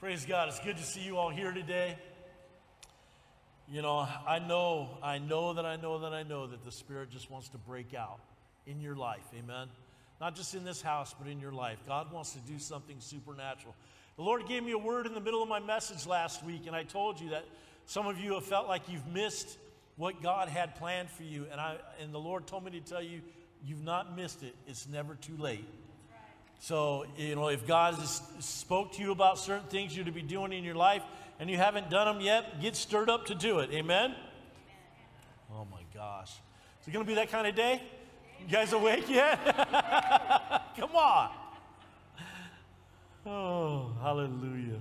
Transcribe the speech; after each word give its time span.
Praise 0.00 0.24
God. 0.24 0.46
It's 0.46 0.60
good 0.60 0.76
to 0.76 0.84
see 0.84 1.00
you 1.00 1.16
all 1.16 1.28
here 1.28 1.50
today. 1.50 1.96
You 3.68 3.82
know, 3.82 4.06
I 4.28 4.38
know, 4.38 4.90
I 5.02 5.18
know 5.18 5.54
that 5.54 5.66
I 5.66 5.74
know 5.74 5.98
that 5.98 6.12
I 6.12 6.22
know 6.22 6.46
that 6.46 6.64
the 6.64 6.70
Spirit 6.70 7.10
just 7.10 7.32
wants 7.32 7.48
to 7.48 7.58
break 7.58 7.94
out 7.94 8.20
in 8.64 8.80
your 8.80 8.94
life. 8.94 9.24
Amen. 9.36 9.66
Not 10.20 10.36
just 10.36 10.54
in 10.54 10.62
this 10.62 10.80
house, 10.80 11.16
but 11.18 11.28
in 11.28 11.40
your 11.40 11.50
life. 11.50 11.78
God 11.84 12.12
wants 12.12 12.34
to 12.34 12.38
do 12.38 12.60
something 12.60 12.94
supernatural. 13.00 13.74
The 14.14 14.22
Lord 14.22 14.46
gave 14.46 14.62
me 14.62 14.70
a 14.70 14.78
word 14.78 15.06
in 15.06 15.14
the 15.14 15.20
middle 15.20 15.42
of 15.42 15.48
my 15.48 15.58
message 15.58 16.06
last 16.06 16.44
week, 16.44 16.68
and 16.68 16.76
I 16.76 16.84
told 16.84 17.20
you 17.20 17.30
that 17.30 17.44
some 17.86 18.06
of 18.06 18.20
you 18.20 18.34
have 18.34 18.44
felt 18.44 18.68
like 18.68 18.82
you've 18.88 19.08
missed 19.08 19.58
what 19.96 20.22
God 20.22 20.48
had 20.48 20.76
planned 20.76 21.10
for 21.10 21.24
you. 21.24 21.46
And, 21.50 21.60
I, 21.60 21.74
and 22.00 22.14
the 22.14 22.20
Lord 22.20 22.46
told 22.46 22.64
me 22.64 22.70
to 22.70 22.80
tell 22.80 23.02
you, 23.02 23.20
you've 23.66 23.82
not 23.82 24.14
missed 24.14 24.44
it. 24.44 24.54
It's 24.68 24.86
never 24.88 25.16
too 25.16 25.36
late. 25.36 25.66
So, 26.60 27.06
you 27.16 27.34
know, 27.34 27.48
if 27.48 27.66
God 27.66 27.94
has 27.94 28.20
spoke 28.40 28.92
to 28.94 29.02
you 29.02 29.12
about 29.12 29.38
certain 29.38 29.68
things 29.68 29.96
you're 29.96 30.04
to 30.04 30.12
be 30.12 30.22
doing 30.22 30.52
in 30.52 30.64
your 30.64 30.74
life 30.74 31.02
and 31.38 31.48
you 31.48 31.56
haven't 31.56 31.88
done 31.88 32.12
them 32.12 32.24
yet, 32.24 32.60
get 32.60 32.74
stirred 32.74 33.08
up 33.08 33.26
to 33.26 33.34
do 33.34 33.60
it. 33.60 33.70
Amen? 33.72 34.14
Oh 35.52 35.66
my 35.70 35.82
gosh. 35.94 36.32
Is 36.82 36.88
it 36.88 36.90
going 36.90 37.04
to 37.04 37.08
be 37.08 37.14
that 37.14 37.30
kind 37.30 37.46
of 37.46 37.54
day? 37.54 37.80
You 38.40 38.46
guys 38.48 38.72
awake 38.72 39.08
yet? 39.08 39.38
Come 40.76 40.94
on. 40.94 41.30
Oh, 43.26 43.92
hallelujah. 44.00 44.78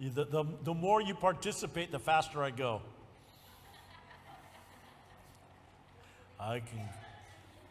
The, 0.00 0.24
the, 0.24 0.44
the 0.64 0.74
more 0.74 1.00
you 1.02 1.14
participate, 1.14 1.90
the 1.90 1.98
faster 1.98 2.42
I 2.42 2.50
go. 2.50 2.82
I 6.38 6.60
can 6.60 6.88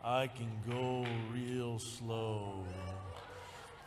I 0.07 0.27
can 0.27 0.49
go 0.69 1.05
real 1.33 1.79
slow. 1.79 2.63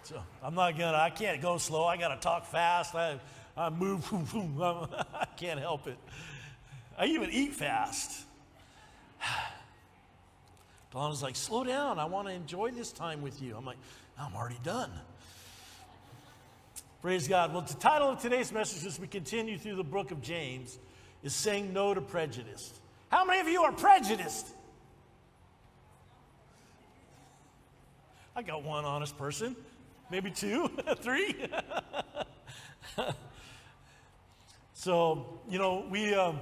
So 0.02 0.22
I'm 0.42 0.54
not 0.54 0.76
gonna, 0.76 0.98
I 0.98 1.08
can't 1.08 1.40
go 1.40 1.56
slow. 1.56 1.84
I 1.84 1.96
gotta 1.96 2.20
talk 2.20 2.44
fast. 2.44 2.94
I, 2.94 3.18
I 3.56 3.70
move, 3.70 4.06
I 5.14 5.24
can't 5.38 5.58
help 5.58 5.86
it. 5.86 5.96
I 6.98 7.06
even 7.06 7.30
eat 7.30 7.54
fast. 7.54 8.26
Donna's 10.92 11.22
like, 11.22 11.36
slow 11.36 11.64
down. 11.64 11.98
I 11.98 12.04
want 12.04 12.28
to 12.28 12.34
enjoy 12.34 12.70
this 12.70 12.92
time 12.92 13.22
with 13.22 13.40
you. 13.40 13.56
I'm 13.56 13.64
like, 13.64 13.78
I'm 14.18 14.36
already 14.36 14.60
done. 14.62 14.90
Praise 17.00 17.28
God. 17.28 17.54
Well, 17.54 17.62
the 17.62 17.72
title 17.72 18.10
of 18.10 18.20
today's 18.20 18.52
message 18.52 18.86
as 18.86 19.00
we 19.00 19.06
continue 19.06 19.56
through 19.56 19.76
the 19.76 19.84
book 19.84 20.10
of 20.10 20.20
James 20.20 20.78
is 21.22 21.34
Saying 21.34 21.72
No 21.72 21.94
to 21.94 22.02
Prejudice. 22.02 22.78
How 23.08 23.24
many 23.24 23.40
of 23.40 23.48
you 23.48 23.62
are 23.62 23.72
prejudiced? 23.72 24.54
I 28.34 28.42
got 28.42 28.62
one 28.62 28.84
honest 28.84 29.18
person, 29.18 29.56
maybe 30.10 30.30
two, 30.30 30.70
three. 30.98 31.34
so, 34.74 35.40
you 35.48 35.58
know, 35.58 35.84
we, 35.90 36.14
um, 36.14 36.38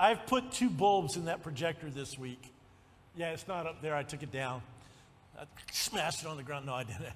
I've 0.00 0.26
put 0.26 0.50
two 0.50 0.70
bulbs 0.70 1.16
in 1.16 1.26
that 1.26 1.42
projector 1.42 1.90
this 1.90 2.18
week. 2.18 2.52
Yeah, 3.16 3.32
it's 3.32 3.46
not 3.46 3.66
up 3.66 3.82
there. 3.82 3.94
I 3.94 4.02
took 4.02 4.22
it 4.22 4.32
down. 4.32 4.62
I 5.38 5.44
smashed 5.70 6.22
it 6.22 6.28
on 6.28 6.36
the 6.36 6.42
ground. 6.42 6.66
No, 6.66 6.74
I 6.74 6.84
didn't. 6.84 7.04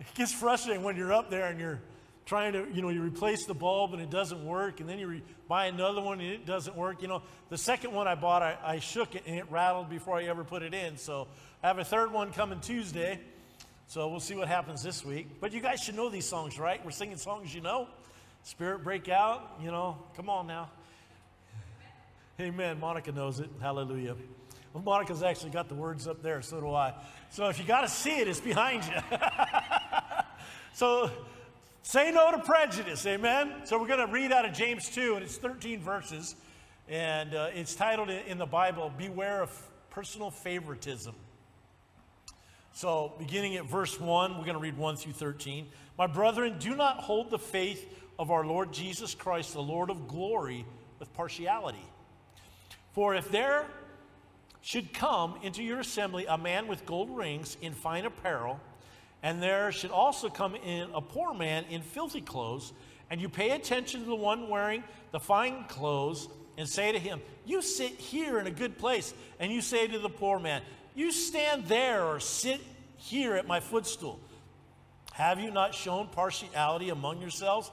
It 0.00 0.14
gets 0.14 0.32
frustrating 0.32 0.82
when 0.82 0.96
you're 0.96 1.12
up 1.12 1.28
there 1.28 1.48
and 1.48 1.60
you're 1.60 1.78
trying 2.24 2.54
to, 2.54 2.66
you 2.72 2.80
know, 2.80 2.88
you 2.88 3.02
replace 3.02 3.44
the 3.44 3.52
bulb 3.52 3.92
and 3.92 4.00
it 4.00 4.08
doesn't 4.08 4.42
work, 4.46 4.80
and 4.80 4.88
then 4.88 4.98
you 4.98 5.06
re- 5.06 5.22
buy 5.46 5.66
another 5.66 6.00
one 6.00 6.20
and 6.20 6.30
it 6.30 6.46
doesn't 6.46 6.74
work. 6.74 7.02
You 7.02 7.08
know, 7.08 7.22
the 7.50 7.58
second 7.58 7.92
one 7.92 8.08
I 8.08 8.14
bought, 8.14 8.40
I, 8.40 8.56
I 8.64 8.78
shook 8.78 9.14
it 9.14 9.24
and 9.26 9.36
it 9.36 9.44
rattled 9.50 9.90
before 9.90 10.16
I 10.16 10.24
ever 10.24 10.42
put 10.42 10.62
it 10.62 10.72
in. 10.72 10.96
So 10.96 11.28
I 11.62 11.66
have 11.66 11.78
a 11.78 11.84
third 11.84 12.10
one 12.10 12.32
coming 12.32 12.58
Tuesday. 12.60 13.20
So 13.86 14.08
we'll 14.08 14.20
see 14.20 14.34
what 14.34 14.48
happens 14.48 14.82
this 14.82 15.04
week. 15.04 15.40
But 15.40 15.52
you 15.52 15.60
guys 15.60 15.82
should 15.82 15.94
know 15.94 16.08
these 16.08 16.24
songs, 16.24 16.58
right? 16.58 16.82
We're 16.82 16.90
singing 16.90 17.18
songs 17.18 17.54
you 17.54 17.60
know. 17.60 17.86
Spirit 18.44 18.82
break 18.82 19.10
out, 19.10 19.58
you 19.62 19.70
know. 19.70 19.98
Come 20.16 20.30
on 20.30 20.46
now. 20.46 20.70
Amen. 22.40 22.80
Monica 22.80 23.12
knows 23.12 23.40
it. 23.40 23.50
Hallelujah. 23.60 24.16
Well, 24.72 24.82
Monica's 24.82 25.22
actually 25.22 25.50
got 25.50 25.68
the 25.68 25.74
words 25.74 26.08
up 26.08 26.22
there, 26.22 26.40
so 26.40 26.62
do 26.62 26.72
I. 26.72 26.94
So 27.28 27.48
if 27.50 27.58
you 27.58 27.66
got 27.66 27.82
to 27.82 27.88
see 27.88 28.20
it, 28.20 28.26
it's 28.26 28.40
behind 28.40 28.84
you. 28.84 29.18
so 30.72 31.10
say 31.82 32.10
no 32.10 32.30
to 32.30 32.38
prejudice. 32.38 33.04
Amen. 33.04 33.52
So 33.64 33.78
we're 33.78 33.86
going 33.86 34.06
to 34.06 34.10
read 34.10 34.32
out 34.32 34.46
of 34.46 34.54
James 34.54 34.88
2, 34.88 35.16
and 35.16 35.24
it's 35.24 35.36
13 35.36 35.80
verses. 35.80 36.36
And 36.88 37.34
uh, 37.34 37.50
it's 37.52 37.74
titled 37.74 38.08
in 38.08 38.38
the 38.38 38.46
Bible, 38.46 38.90
Beware 38.96 39.42
of 39.42 39.70
Personal 39.90 40.30
Favoritism. 40.30 41.14
So, 42.72 43.12
beginning 43.18 43.56
at 43.56 43.66
verse 43.66 43.98
1, 43.98 44.38
we're 44.38 44.44
going 44.44 44.54
to 44.54 44.62
read 44.62 44.76
1 44.76 44.96
through 44.96 45.12
13. 45.12 45.68
My 45.98 46.06
brethren, 46.06 46.56
do 46.58 46.76
not 46.76 46.98
hold 46.98 47.30
the 47.30 47.38
faith 47.38 47.92
of 48.18 48.30
our 48.30 48.44
Lord 48.44 48.72
Jesus 48.72 49.14
Christ, 49.14 49.54
the 49.54 49.62
Lord 49.62 49.90
of 49.90 50.06
glory, 50.06 50.64
with 50.98 51.12
partiality. 51.14 51.84
For 52.92 53.14
if 53.14 53.30
there 53.30 53.66
should 54.62 54.92
come 54.92 55.36
into 55.42 55.62
your 55.62 55.80
assembly 55.80 56.26
a 56.26 56.38
man 56.38 56.68
with 56.68 56.86
gold 56.86 57.14
rings 57.14 57.56
in 57.60 57.72
fine 57.72 58.04
apparel, 58.04 58.60
and 59.22 59.42
there 59.42 59.72
should 59.72 59.90
also 59.90 60.28
come 60.28 60.54
in 60.54 60.88
a 60.94 61.00
poor 61.00 61.34
man 61.34 61.64
in 61.70 61.82
filthy 61.82 62.20
clothes, 62.20 62.72
and 63.10 63.20
you 63.20 63.28
pay 63.28 63.50
attention 63.50 64.00
to 64.00 64.06
the 64.06 64.14
one 64.14 64.48
wearing 64.48 64.84
the 65.10 65.20
fine 65.20 65.64
clothes, 65.64 66.28
and 66.56 66.68
say 66.68 66.92
to 66.92 66.98
him, 66.98 67.20
You 67.46 67.62
sit 67.62 67.92
here 67.92 68.38
in 68.38 68.46
a 68.46 68.50
good 68.50 68.78
place, 68.78 69.12
and 69.38 69.50
you 69.50 69.60
say 69.60 69.86
to 69.86 69.98
the 69.98 70.10
poor 70.10 70.38
man, 70.38 70.62
you 71.00 71.10
stand 71.10 71.64
there 71.66 72.04
or 72.04 72.20
sit 72.20 72.60
here 72.98 73.34
at 73.34 73.46
my 73.46 73.58
footstool. 73.58 74.20
Have 75.12 75.40
you 75.40 75.50
not 75.50 75.74
shown 75.74 76.08
partiality 76.08 76.90
among 76.90 77.20
yourselves 77.20 77.70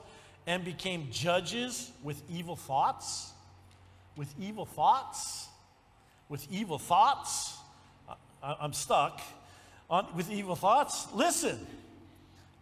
and 0.47 0.63
became 0.63 1.09
judges 1.11 1.91
with 2.01 2.21
evil 2.29 2.55
thoughts? 2.55 3.33
With 4.15 4.33
evil 4.39 4.65
thoughts? 4.65 5.47
With 6.29 6.47
evil 6.49 6.79
thoughts? 6.79 7.57
I, 8.41 8.55
am 8.63 8.71
stuck. 8.71 9.21
On, 9.89 10.07
with 10.15 10.31
evil 10.31 10.55
thoughts? 10.55 11.07
Listen, 11.13 11.67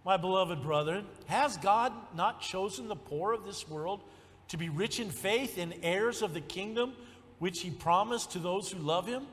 my 0.03 0.17
beloved 0.17 0.63
brethren, 0.63 1.05
has 1.27 1.57
God 1.57 1.93
not 2.15 2.41
chosen 2.41 2.87
the 2.87 2.95
poor 2.95 3.33
of 3.33 3.45
this 3.45 3.69
world 3.69 4.01
to 4.47 4.57
be 4.57 4.69
rich 4.69 4.99
in 4.99 5.11
faith 5.11 5.57
and 5.59 5.75
heirs 5.83 6.23
of 6.23 6.33
the 6.33 6.41
kingdom 6.41 6.93
which 7.37 7.61
he 7.61 7.69
promised 7.69 8.31
to 8.31 8.39
those 8.39 8.71
who 8.71 8.79
love 8.79 9.05
him? 9.07 9.27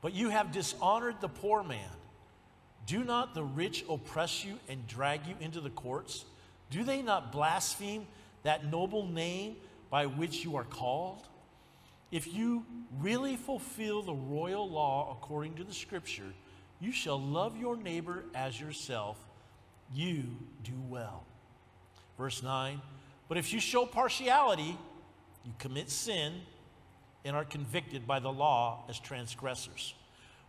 But 0.00 0.14
you 0.14 0.28
have 0.28 0.52
dishonored 0.52 1.16
the 1.20 1.28
poor 1.28 1.62
man. 1.62 1.90
Do 2.86 3.02
not 3.02 3.34
the 3.34 3.42
rich 3.42 3.84
oppress 3.88 4.44
you 4.44 4.58
and 4.68 4.86
drag 4.86 5.26
you 5.26 5.34
into 5.40 5.60
the 5.60 5.70
courts? 5.70 6.24
Do 6.70 6.84
they 6.84 7.02
not 7.02 7.32
blaspheme 7.32 8.06
that 8.42 8.70
noble 8.70 9.06
name 9.06 9.56
by 9.90 10.06
which 10.06 10.44
you 10.44 10.56
are 10.56 10.64
called? 10.64 11.26
If 12.12 12.32
you 12.32 12.64
really 13.00 13.36
fulfill 13.36 14.02
the 14.02 14.14
royal 14.14 14.68
law 14.68 15.16
according 15.18 15.54
to 15.54 15.64
the 15.64 15.74
scripture, 15.74 16.32
you 16.80 16.92
shall 16.92 17.20
love 17.20 17.56
your 17.56 17.76
neighbor 17.76 18.24
as 18.34 18.60
yourself. 18.60 19.18
You 19.92 20.22
do 20.62 20.74
well. 20.88 21.24
Verse 22.16 22.42
9 22.42 22.80
But 23.28 23.38
if 23.38 23.52
you 23.52 23.58
show 23.58 23.84
partiality, 23.86 24.76
you 25.44 25.52
commit 25.58 25.90
sin 25.90 26.34
and 27.26 27.36
are 27.36 27.44
convicted 27.44 28.06
by 28.06 28.20
the 28.20 28.32
law 28.32 28.84
as 28.88 28.98
transgressors. 28.98 29.94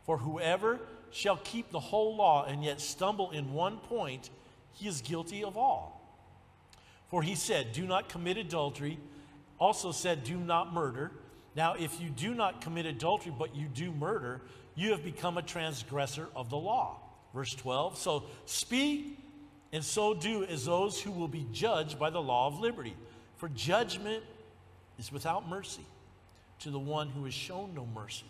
For 0.06 0.18
whoever 0.18 0.80
shall 1.12 1.38
keep 1.38 1.72
the 1.72 1.80
whole 1.80 2.16
law 2.16 2.46
and 2.46 2.64
yet 2.64 2.80
stumble 2.80 3.32
in 3.32 3.52
one 3.54 3.78
point, 3.78 4.30
he 4.74 4.88
is 4.88 5.02
guilty 5.02 5.44
of 5.44 5.58
all. 5.58 6.02
For 7.10 7.24
he 7.24 7.36
said, 7.36 7.74
Do 7.74 7.86
not 7.86 8.10
commit 8.10 8.38
adultery, 8.38 9.00
also 9.60 9.92
said, 9.92 10.24
Do 10.24 10.38
not 10.38 10.74
murder. 10.74 11.12
Now, 11.56 11.74
if 11.74 12.00
you 12.00 12.09
do 12.09 12.35
not 12.35 12.62
commit 12.62 12.85
adultery, 12.85 13.34
but 13.38 13.56
you 13.56 13.68
do 13.68 13.91
murder, 13.91 14.41
you 14.76 14.91
have 14.91 15.03
become 15.03 15.38
a 15.38 15.41
transgressor 15.41 16.28
of 16.35 16.50
the 16.50 16.58
law. 16.58 17.00
Verse 17.34 17.53
12 17.56 17.97
So 17.97 18.23
speak 18.46 19.20
and 19.73 19.84
so 19.84 20.14
do 20.14 20.44
as 20.46 20.66
those 20.66 21.02
who 21.02 21.12
will 21.12 21.28
be 21.28 21.46
judged 21.52 21.97
by 21.97 22.09
the 22.12 22.22
law 22.22 22.47
of 22.47 22.59
liberty. 22.59 22.96
For 23.38 23.50
judgment 23.50 24.23
is 25.00 25.12
without 25.12 25.50
mercy 25.50 25.85
to 26.59 26.72
the 26.72 26.80
one 26.80 27.09
who 27.09 27.26
has 27.26 27.34
shown 27.34 27.74
no 27.76 27.86
mercy. 27.94 28.26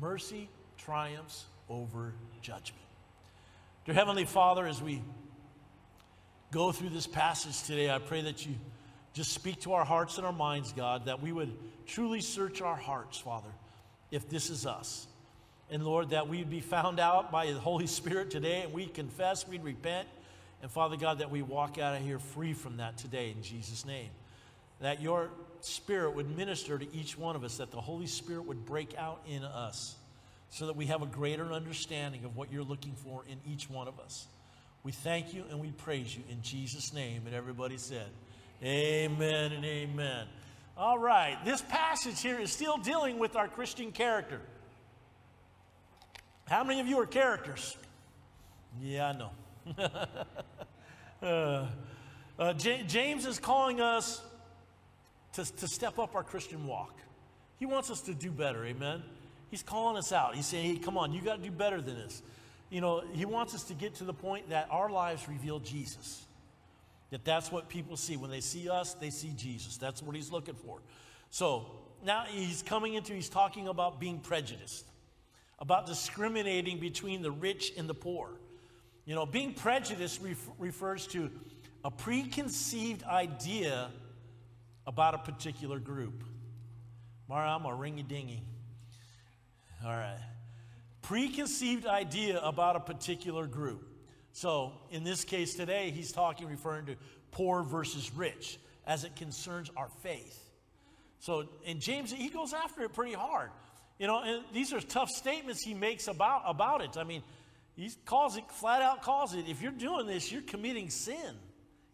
Mercy 0.00 0.48
triumphs 0.76 1.46
over 1.68 2.12
judgment. 2.40 2.82
Dear 3.84 3.94
Heavenly 3.94 4.24
Father, 4.24 4.66
as 4.66 4.82
we 4.82 5.02
go 6.50 6.72
through 6.72 6.90
this 6.90 7.06
passage 7.06 7.62
today, 7.62 7.90
I 7.90 7.98
pray 7.98 8.22
that 8.22 8.46
you 8.46 8.54
just 9.12 9.32
speak 9.32 9.60
to 9.62 9.72
our 9.72 9.84
hearts 9.84 10.16
and 10.18 10.26
our 10.26 10.32
minds, 10.32 10.72
God, 10.72 11.06
that 11.06 11.22
we 11.22 11.32
would 11.32 11.52
truly 11.86 12.20
search 12.20 12.60
our 12.60 12.76
hearts, 12.76 13.18
Father, 13.18 13.48
if 14.10 14.28
this 14.28 14.50
is 14.50 14.66
us. 14.66 15.06
And 15.70 15.84
Lord, 15.84 16.10
that 16.10 16.28
we'd 16.28 16.48
be 16.48 16.60
found 16.60 16.98
out 16.98 17.30
by 17.30 17.52
the 17.52 17.58
Holy 17.58 17.86
Spirit 17.86 18.30
today 18.30 18.62
and 18.62 18.72
we 18.72 18.86
confess, 18.86 19.46
we'd 19.46 19.64
repent. 19.64 20.08
And 20.62 20.70
Father 20.70 20.96
God, 20.96 21.18
that 21.18 21.30
we 21.30 21.42
walk 21.42 21.78
out 21.78 21.96
of 21.96 22.02
here 22.02 22.18
free 22.18 22.52
from 22.52 22.78
that 22.78 22.96
today 22.96 23.30
in 23.30 23.42
Jesus' 23.42 23.84
name. 23.84 24.08
That 24.80 25.02
your 25.02 25.30
Spirit 25.64 26.14
would 26.14 26.36
minister 26.36 26.78
to 26.78 26.96
each 26.96 27.18
one 27.18 27.36
of 27.36 27.44
us, 27.44 27.58
that 27.58 27.70
the 27.70 27.80
Holy 27.80 28.06
Spirit 28.06 28.46
would 28.46 28.64
break 28.64 28.96
out 28.96 29.22
in 29.28 29.44
us 29.44 29.96
so 30.50 30.66
that 30.66 30.76
we 30.76 30.86
have 30.86 31.02
a 31.02 31.06
greater 31.06 31.52
understanding 31.52 32.24
of 32.24 32.36
what 32.36 32.52
you're 32.52 32.64
looking 32.64 32.94
for 32.94 33.22
in 33.28 33.38
each 33.52 33.68
one 33.68 33.88
of 33.88 33.98
us. 34.00 34.26
We 34.82 34.92
thank 34.92 35.34
you 35.34 35.44
and 35.50 35.60
we 35.60 35.70
praise 35.72 36.16
you 36.16 36.22
in 36.30 36.40
Jesus' 36.42 36.92
name. 36.92 37.22
And 37.26 37.34
everybody 37.34 37.76
said, 37.76 38.06
Amen 38.62 39.52
and 39.52 39.64
amen. 39.64 40.26
All 40.76 40.98
right, 40.98 41.36
this 41.44 41.60
passage 41.60 42.20
here 42.20 42.38
is 42.38 42.52
still 42.52 42.78
dealing 42.78 43.18
with 43.18 43.36
our 43.36 43.48
Christian 43.48 43.92
character. 43.92 44.40
How 46.46 46.64
many 46.64 46.80
of 46.80 46.86
you 46.86 46.98
are 47.00 47.06
characters? 47.06 47.76
Yeah, 48.80 49.08
I 49.08 49.12
know. 49.12 49.30
uh, 51.22 51.66
uh, 52.38 52.52
James 52.54 53.26
is 53.26 53.38
calling 53.38 53.80
us 53.80 54.22
to, 55.38 55.56
to 55.56 55.68
step 55.68 55.98
up 56.00 56.16
our 56.16 56.24
Christian 56.24 56.66
walk. 56.66 56.98
He 57.58 57.66
wants 57.66 57.90
us 57.90 58.00
to 58.02 58.14
do 58.14 58.30
better, 58.30 58.64
amen? 58.64 59.02
He's 59.50 59.62
calling 59.62 59.96
us 59.96 60.12
out. 60.12 60.34
He's 60.34 60.46
saying, 60.46 60.74
hey, 60.74 60.78
come 60.80 60.98
on, 60.98 61.12
you 61.12 61.22
got 61.22 61.36
to 61.36 61.42
do 61.42 61.52
better 61.52 61.80
than 61.80 61.94
this. 61.94 62.22
You 62.70 62.80
know, 62.80 63.02
he 63.12 63.24
wants 63.24 63.54
us 63.54 63.62
to 63.64 63.74
get 63.74 63.94
to 63.96 64.04
the 64.04 64.12
point 64.12 64.50
that 64.50 64.66
our 64.70 64.90
lives 64.90 65.28
reveal 65.28 65.60
Jesus. 65.60 66.24
That 67.10 67.24
that's 67.24 67.52
what 67.52 67.68
people 67.68 67.96
see. 67.96 68.16
When 68.16 68.30
they 68.30 68.40
see 68.40 68.68
us, 68.68 68.94
they 68.94 69.10
see 69.10 69.32
Jesus. 69.36 69.76
That's 69.76 70.02
what 70.02 70.16
he's 70.16 70.30
looking 70.32 70.54
for. 70.54 70.80
So 71.30 71.66
now 72.04 72.24
he's 72.28 72.62
coming 72.62 72.94
into, 72.94 73.12
he's 73.12 73.28
talking 73.28 73.68
about 73.68 74.00
being 74.00 74.18
prejudiced, 74.18 74.86
about 75.60 75.86
discriminating 75.86 76.80
between 76.80 77.22
the 77.22 77.30
rich 77.30 77.72
and 77.78 77.88
the 77.88 77.94
poor. 77.94 78.28
You 79.06 79.14
know, 79.14 79.24
being 79.24 79.54
prejudiced 79.54 80.20
ref- 80.20 80.50
refers 80.58 81.06
to 81.08 81.30
a 81.84 81.90
preconceived 81.90 83.04
idea 83.04 83.88
about 84.88 85.14
a 85.14 85.18
particular 85.18 85.78
group. 85.78 86.24
Mara, 87.28 87.54
I'm 87.54 87.66
a 87.66 87.68
ringy 87.68 88.08
dingy. 88.08 88.42
All 89.84 89.92
right. 89.92 90.18
Preconceived 91.02 91.86
idea 91.86 92.40
about 92.40 92.74
a 92.74 92.80
particular 92.80 93.46
group. 93.46 93.86
So, 94.32 94.72
in 94.90 95.04
this 95.04 95.24
case 95.24 95.54
today, 95.54 95.90
he's 95.90 96.10
talking, 96.10 96.48
referring 96.48 96.86
to 96.86 96.96
poor 97.32 97.62
versus 97.62 98.10
rich 98.14 98.58
as 98.86 99.04
it 99.04 99.14
concerns 99.14 99.70
our 99.76 99.90
faith. 100.02 100.42
So, 101.18 101.48
in 101.64 101.80
James, 101.80 102.10
he 102.10 102.30
goes 102.30 102.54
after 102.54 102.82
it 102.82 102.94
pretty 102.94 103.14
hard. 103.14 103.50
You 103.98 104.06
know, 104.06 104.22
and 104.22 104.42
these 104.54 104.72
are 104.72 104.80
tough 104.80 105.10
statements 105.10 105.62
he 105.62 105.74
makes 105.74 106.08
about, 106.08 106.44
about 106.46 106.80
it. 106.80 106.96
I 106.96 107.04
mean, 107.04 107.22
he 107.76 107.90
calls 108.06 108.38
it, 108.38 108.44
flat 108.52 108.80
out 108.80 109.02
calls 109.02 109.34
it, 109.34 109.44
if 109.48 109.60
you're 109.60 109.70
doing 109.70 110.06
this, 110.06 110.32
you're 110.32 110.40
committing 110.40 110.88
sin. 110.88 111.34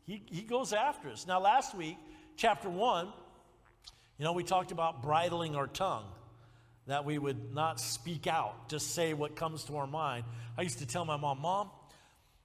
He, 0.06 0.22
he 0.26 0.42
goes 0.42 0.72
after 0.72 1.08
us. 1.08 1.26
Now, 1.26 1.40
last 1.40 1.74
week, 1.74 1.96
chapter 2.36 2.68
1, 2.68 3.12
you 4.18 4.24
know, 4.24 4.32
we 4.32 4.44
talked 4.44 4.72
about 4.72 5.02
bridling 5.02 5.56
our 5.56 5.66
tongue, 5.66 6.06
that 6.86 7.04
we 7.04 7.18
would 7.18 7.54
not 7.54 7.80
speak 7.80 8.26
out, 8.26 8.68
just 8.68 8.94
say 8.94 9.14
what 9.14 9.36
comes 9.36 9.64
to 9.64 9.76
our 9.76 9.86
mind. 9.86 10.24
I 10.56 10.62
used 10.62 10.78
to 10.78 10.86
tell 10.86 11.04
my 11.04 11.16
mom, 11.16 11.40
Mom, 11.40 11.70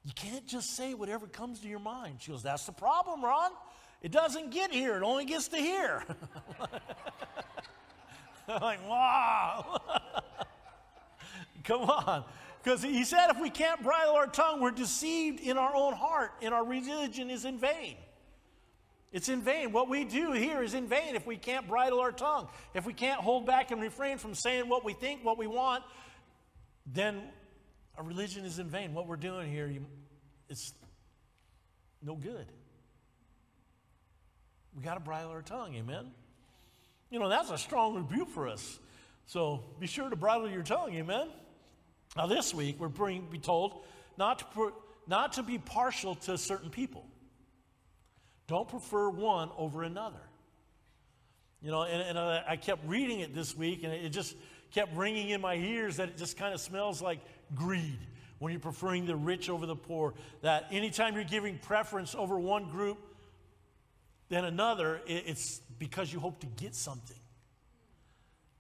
you 0.06 0.13
can't 0.15 0.47
just 0.47 0.75
say 0.75 0.94
whatever 0.94 1.27
comes 1.27 1.59
to 1.59 1.68
your 1.68 1.80
mind. 1.80 2.18
She 2.21 2.31
goes, 2.31 2.41
That's 2.44 2.65
the 2.65 2.71
problem, 2.71 3.24
Ron. 3.24 3.51
It 4.01 4.12
doesn't 4.12 4.51
get 4.51 4.71
here, 4.71 4.95
it 4.95 5.03
only 5.03 5.25
gets 5.25 5.50
to 5.50 5.57
here. 5.57 6.03
I'm 8.47 8.62
like, 8.62 8.88
wow. 8.89 9.80
Come 11.63 11.81
on. 11.81 12.24
Because 12.63 12.81
he 12.81 13.03
said 13.03 13.27
if 13.30 13.39
we 13.39 13.50
can't 13.50 13.83
bridle 13.83 14.15
our 14.15 14.27
tongue, 14.27 14.59
we're 14.59 14.71
deceived 14.71 15.39
in 15.39 15.57
our 15.57 15.75
own 15.75 15.94
heart, 15.94 16.31
and 16.42 16.53
our 16.53 16.65
religion 16.65 17.30
is 17.30 17.45
in 17.45 17.59
vain. 17.59 17.95
It's 19.11 19.27
in 19.27 19.41
vain. 19.41 19.71
What 19.71 19.89
we 19.89 20.06
do 20.06 20.31
here 20.33 20.61
is 20.61 20.73
in 20.73 20.88
vain 20.88 21.15
if 21.15 21.25
we 21.25 21.35
can't 21.35 21.67
bridle 21.67 22.00
our 22.00 22.11
tongue. 22.11 22.47
If 22.73 22.85
we 22.85 22.94
can't 22.94 23.19
hold 23.19 23.45
back 23.45 23.71
and 23.71 23.81
refrain 23.81 24.17
from 24.17 24.35
saying 24.35 24.69
what 24.69 24.85
we 24.85 24.94
think, 24.94 25.23
what 25.23 25.38
we 25.38 25.47
want, 25.47 25.83
then 26.85 27.21
our 27.97 28.03
religion 28.03 28.45
is 28.45 28.59
in 28.59 28.69
vain. 28.69 28.94
What 28.94 29.07
we're 29.07 29.15
doing 29.15 29.51
here 29.51 29.71
is 30.47 30.73
no 32.03 32.15
good. 32.15 32.45
We 34.75 34.83
got 34.83 34.94
to 34.94 35.00
bridle 35.00 35.31
our 35.31 35.41
tongue, 35.41 35.75
amen? 35.75 36.11
You 37.09 37.19
know, 37.19 37.29
that's 37.29 37.50
a 37.50 37.57
strong 37.57 37.95
rebuke 37.95 38.29
for 38.29 38.47
us. 38.47 38.79
So 39.25 39.63
be 39.79 39.88
sure 39.88 40.09
to 40.09 40.15
bridle 40.15 40.50
your 40.50 40.63
tongue, 40.63 40.94
amen? 40.94 41.29
Now, 42.15 42.27
this 42.27 42.53
week, 42.53 42.79
we're 42.79 42.88
being 42.88 43.27
told 43.41 43.85
not 44.17 44.53
to, 44.53 44.73
not 45.07 45.33
to 45.33 45.44
be 45.44 45.57
partial 45.57 46.15
to 46.15 46.38
certain 46.38 46.69
people. 46.69 47.06
Don't 48.50 48.68
prefer 48.68 49.12
one 49.12 49.51
over 49.60 49.84
another. 49.84 50.19
You 51.62 51.69
know, 51.69 51.84
and, 51.84 52.01
and 52.01 52.18
I, 52.18 52.56
kept 52.56 52.84
reading 52.88 53.19
it 53.19 53.36
this 53.36 53.56
week, 53.56 53.84
and 53.84 53.94
it 53.94 54.10
just 54.10 54.36
kept 54.72 54.96
ringing 54.96 55.30
in 55.30 55.40
my 55.40 55.54
ears 55.54 55.98
that 55.98 56.10
it 56.10 56.18
just 56.18 56.36
kind 56.36 56.51
of 56.51 56.60
smells 56.60 57.00
like 57.00 57.19
greed 57.54 58.00
when 58.40 58.51
you're 58.51 58.60
preferring 58.60 59.06
the 59.06 59.16
rich 59.16 59.51
over 59.51 59.68
the 59.68 59.75
poor. 59.75 60.16
That 60.42 60.66
anytime 60.72 61.13
you're 61.13 61.25
giving 61.25 61.60
preference 61.60 62.16
over 62.16 62.40
one 62.40 62.69
group 62.72 62.98
than 64.30 64.46
another, 64.46 65.02
it's 65.06 65.62
because 65.78 66.12
you 66.12 66.19
hope 66.19 66.40
to 66.40 66.48
get 66.48 66.74
something. 66.74 67.19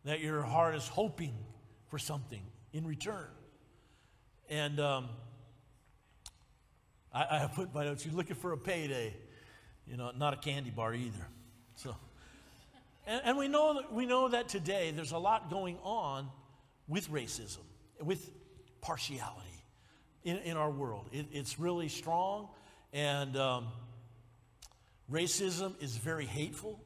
That 0.05 0.19
your 0.19 0.43
heart 0.43 0.75
is 0.75 0.87
hoping 0.87 1.33
for 1.87 1.97
something 1.97 2.41
in 2.73 2.85
return. 2.85 3.27
And 4.49 4.79
um, 4.79 5.09
I, 7.11 7.21
I 7.21 7.49
put 7.51 7.73
my 7.73 7.85
notes, 7.85 8.05
you're 8.05 8.13
looking 8.13 8.35
for 8.35 8.51
a 8.51 8.57
payday, 8.57 9.15
you 9.89 9.97
know, 9.97 10.11
not 10.15 10.33
a 10.33 10.37
candy 10.37 10.69
bar 10.69 10.93
either. 10.93 11.27
So, 11.75 11.95
and, 13.07 13.21
and 13.25 13.37
we, 13.37 13.47
know 13.47 13.75
that, 13.75 13.91
we 13.91 14.05
know 14.05 14.29
that 14.29 14.49
today 14.49 14.91
there's 14.95 15.11
a 15.11 15.17
lot 15.17 15.49
going 15.49 15.77
on 15.83 16.29
with 16.87 17.09
racism, 17.09 17.63
with 18.01 18.29
partiality 18.81 19.47
in, 20.23 20.37
in 20.37 20.57
our 20.57 20.69
world. 20.69 21.07
It, 21.11 21.27
it's 21.31 21.59
really 21.59 21.89
strong, 21.89 22.49
and 22.93 23.35
um, 23.35 23.67
racism 25.11 25.81
is 25.81 25.97
very 25.97 26.25
hateful, 26.25 26.79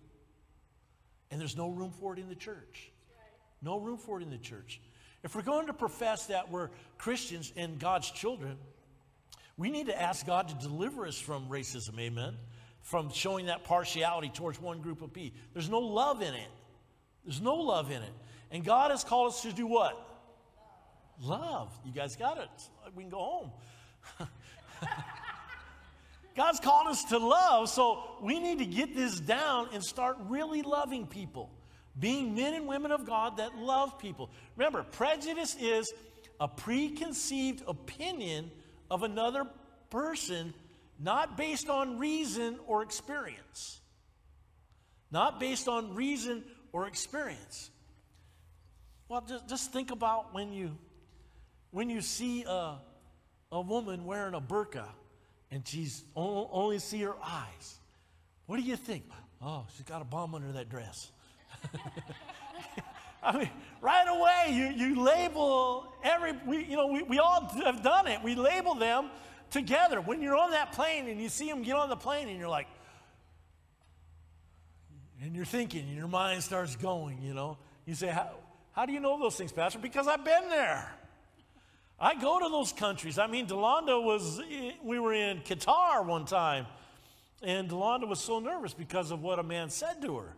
and 1.30 1.42
there's 1.42 1.58
no 1.58 1.70
room 1.70 1.92
for 2.00 2.14
it 2.14 2.20
in 2.20 2.30
the 2.30 2.36
church. 2.36 2.92
No 3.62 3.80
room 3.80 3.98
for 3.98 4.20
it 4.20 4.24
in 4.24 4.30
the 4.30 4.38
church. 4.38 4.82
If 5.24 5.36
we're 5.36 5.42
going 5.42 5.68
to 5.68 5.74
profess 5.74 6.28
that 6.28 6.52
we're 6.52 6.70
Christians 6.98 7.54
and 7.56 7.80
God's 7.80 8.12
children, 8.12 8.58
we 9.58 9.72
need 9.72 9.88
to 9.88 10.02
ask 10.02 10.26
God 10.26 10.50
to 10.50 10.56
deliver 10.56 11.08
us 11.08 11.18
from 11.18 11.48
racism, 11.48 11.98
amen? 12.00 12.36
From 12.84 13.12
showing 13.12 13.48
that 13.48 13.64
partiality 13.64 14.30
towards 14.30 14.62
one 14.62 14.80
group 14.80 15.02
of 15.02 15.12
people. 15.12 15.40
There's 15.54 15.70
no 15.70 15.80
love 15.80 16.22
in 16.22 16.34
it. 16.34 16.50
There's 17.26 17.42
no 17.42 17.56
love 17.56 17.90
in 17.90 18.02
it. 18.02 18.14
And 18.52 18.64
God 18.64 18.92
has 18.92 19.04
called 19.04 19.34
us 19.34 19.42
to 19.42 19.52
do 19.52 19.66
what? 19.66 19.98
Love. 21.22 21.72
You 21.86 21.92
guys 21.92 22.16
got 22.16 22.38
it. 22.38 22.50
We 22.96 23.04
can 23.04 23.10
go 23.10 23.18
home. 23.18 23.52
God's 26.36 26.60
called 26.60 26.88
us 26.88 27.04
to 27.06 27.18
love, 27.18 27.70
so 27.70 28.04
we 28.22 28.40
need 28.40 28.60
to 28.60 28.66
get 28.66 28.96
this 28.96 29.20
down 29.20 29.70
and 29.74 29.84
start 29.84 30.18
really 30.28 30.62
loving 30.62 31.08
people 31.08 31.50
being 32.00 32.34
men 32.34 32.54
and 32.54 32.68
women 32.68 32.92
of 32.92 33.06
God 33.06 33.38
that 33.38 33.56
love 33.58 34.00
people. 34.00 34.30
Remember, 34.56 34.84
prejudice 34.84 35.56
is 35.60 35.94
a 36.40 36.48
preconceived 36.48 37.64
opinion 37.68 38.52
of 38.90 39.04
another 39.04 39.46
person, 39.90 40.54
not 41.04 41.36
based 41.38 41.70
on 41.70 42.00
reason 42.00 42.58
or 42.66 42.82
experience. 42.82 43.82
Not 45.12 45.40
based 45.40 45.68
on 45.68 45.94
reason 45.94 46.44
or 46.72 46.88
experience. 46.88 47.70
Well, 49.10 49.22
just, 49.28 49.48
just 49.48 49.74
think 49.74 49.92
about 49.92 50.34
when 50.34 50.54
you 50.54 50.78
when 51.72 51.90
you 51.90 52.02
see 52.02 52.44
a, 52.44 52.78
a 53.52 53.62
woman 53.62 54.06
wearing 54.06 54.34
a 54.34 54.42
burqa 54.42 54.86
and 55.52 55.68
she's 55.68 56.04
only 56.16 56.80
see 56.80 57.02
her 57.02 57.16
eyes. 57.24 57.80
What 58.46 58.58
do 58.58 58.64
you 58.64 58.76
think? 58.76 59.04
Oh, 59.42 59.66
she's 59.76 59.86
got 59.86 60.02
a 60.02 60.06
bomb 60.06 60.36
under 60.36 60.52
that 60.54 60.70
dress. 60.70 61.12
I 63.24 63.38
mean, 63.38 63.50
right 63.82 64.06
away, 64.08 64.56
you, 64.56 64.66
you 64.66 65.04
label 65.04 65.94
every, 66.04 66.34
we, 66.46 66.66
you 66.66 66.76
know, 66.76 66.88
we, 66.88 67.04
we 67.04 67.20
all 67.20 67.50
have 67.64 67.82
done 67.82 68.08
it. 68.08 68.22
We 68.22 68.36
label 68.36 68.76
them 68.76 69.10
together. 69.54 70.02
When 70.02 70.22
you're 70.22 70.36
on 70.36 70.52
that 70.52 70.74
plane 70.74 71.08
and 71.08 71.22
you 71.22 71.30
see 71.30 71.48
them 71.48 71.64
get 71.64 71.76
on 71.76 71.88
the 71.88 71.96
plane 71.96 72.28
and 72.28 72.38
you're 72.38 72.50
like, 72.50 72.68
and 75.22 75.34
you're 75.36 75.46
thinking, 75.46 75.88
and 75.88 75.96
your 75.96 76.10
mind 76.10 76.44
starts 76.44 76.76
going, 76.76 77.22
you 77.22 77.34
know. 77.34 77.58
You 77.86 77.96
say, 77.96 78.08
how, 78.08 78.32
how 78.74 78.86
do 78.86 78.92
you 78.92 79.00
know 79.00 79.18
those 79.18 79.38
things, 79.38 79.54
Pastor? 79.54 79.80
Because 79.80 80.08
I've 80.08 80.26
been 80.26 80.50
there. 80.50 80.92
I 81.98 82.16
go 82.16 82.40
to 82.40 82.50
those 82.50 82.74
countries. 82.74 83.18
I 83.18 83.28
mean, 83.28 83.48
Delonda 83.48 84.04
was, 84.04 84.42
we 84.84 85.00
were 85.00 85.14
in 85.14 85.40
Qatar 85.42 86.06
one 86.06 86.26
time, 86.26 86.66
and 87.42 87.70
Delonda 87.70 88.06
was 88.06 88.20
so 88.20 88.40
nervous 88.40 88.74
because 88.74 89.12
of 89.12 89.22
what 89.22 89.40
a 89.40 89.44
man 89.44 89.70
said 89.70 90.02
to 90.02 90.18
her. 90.18 90.36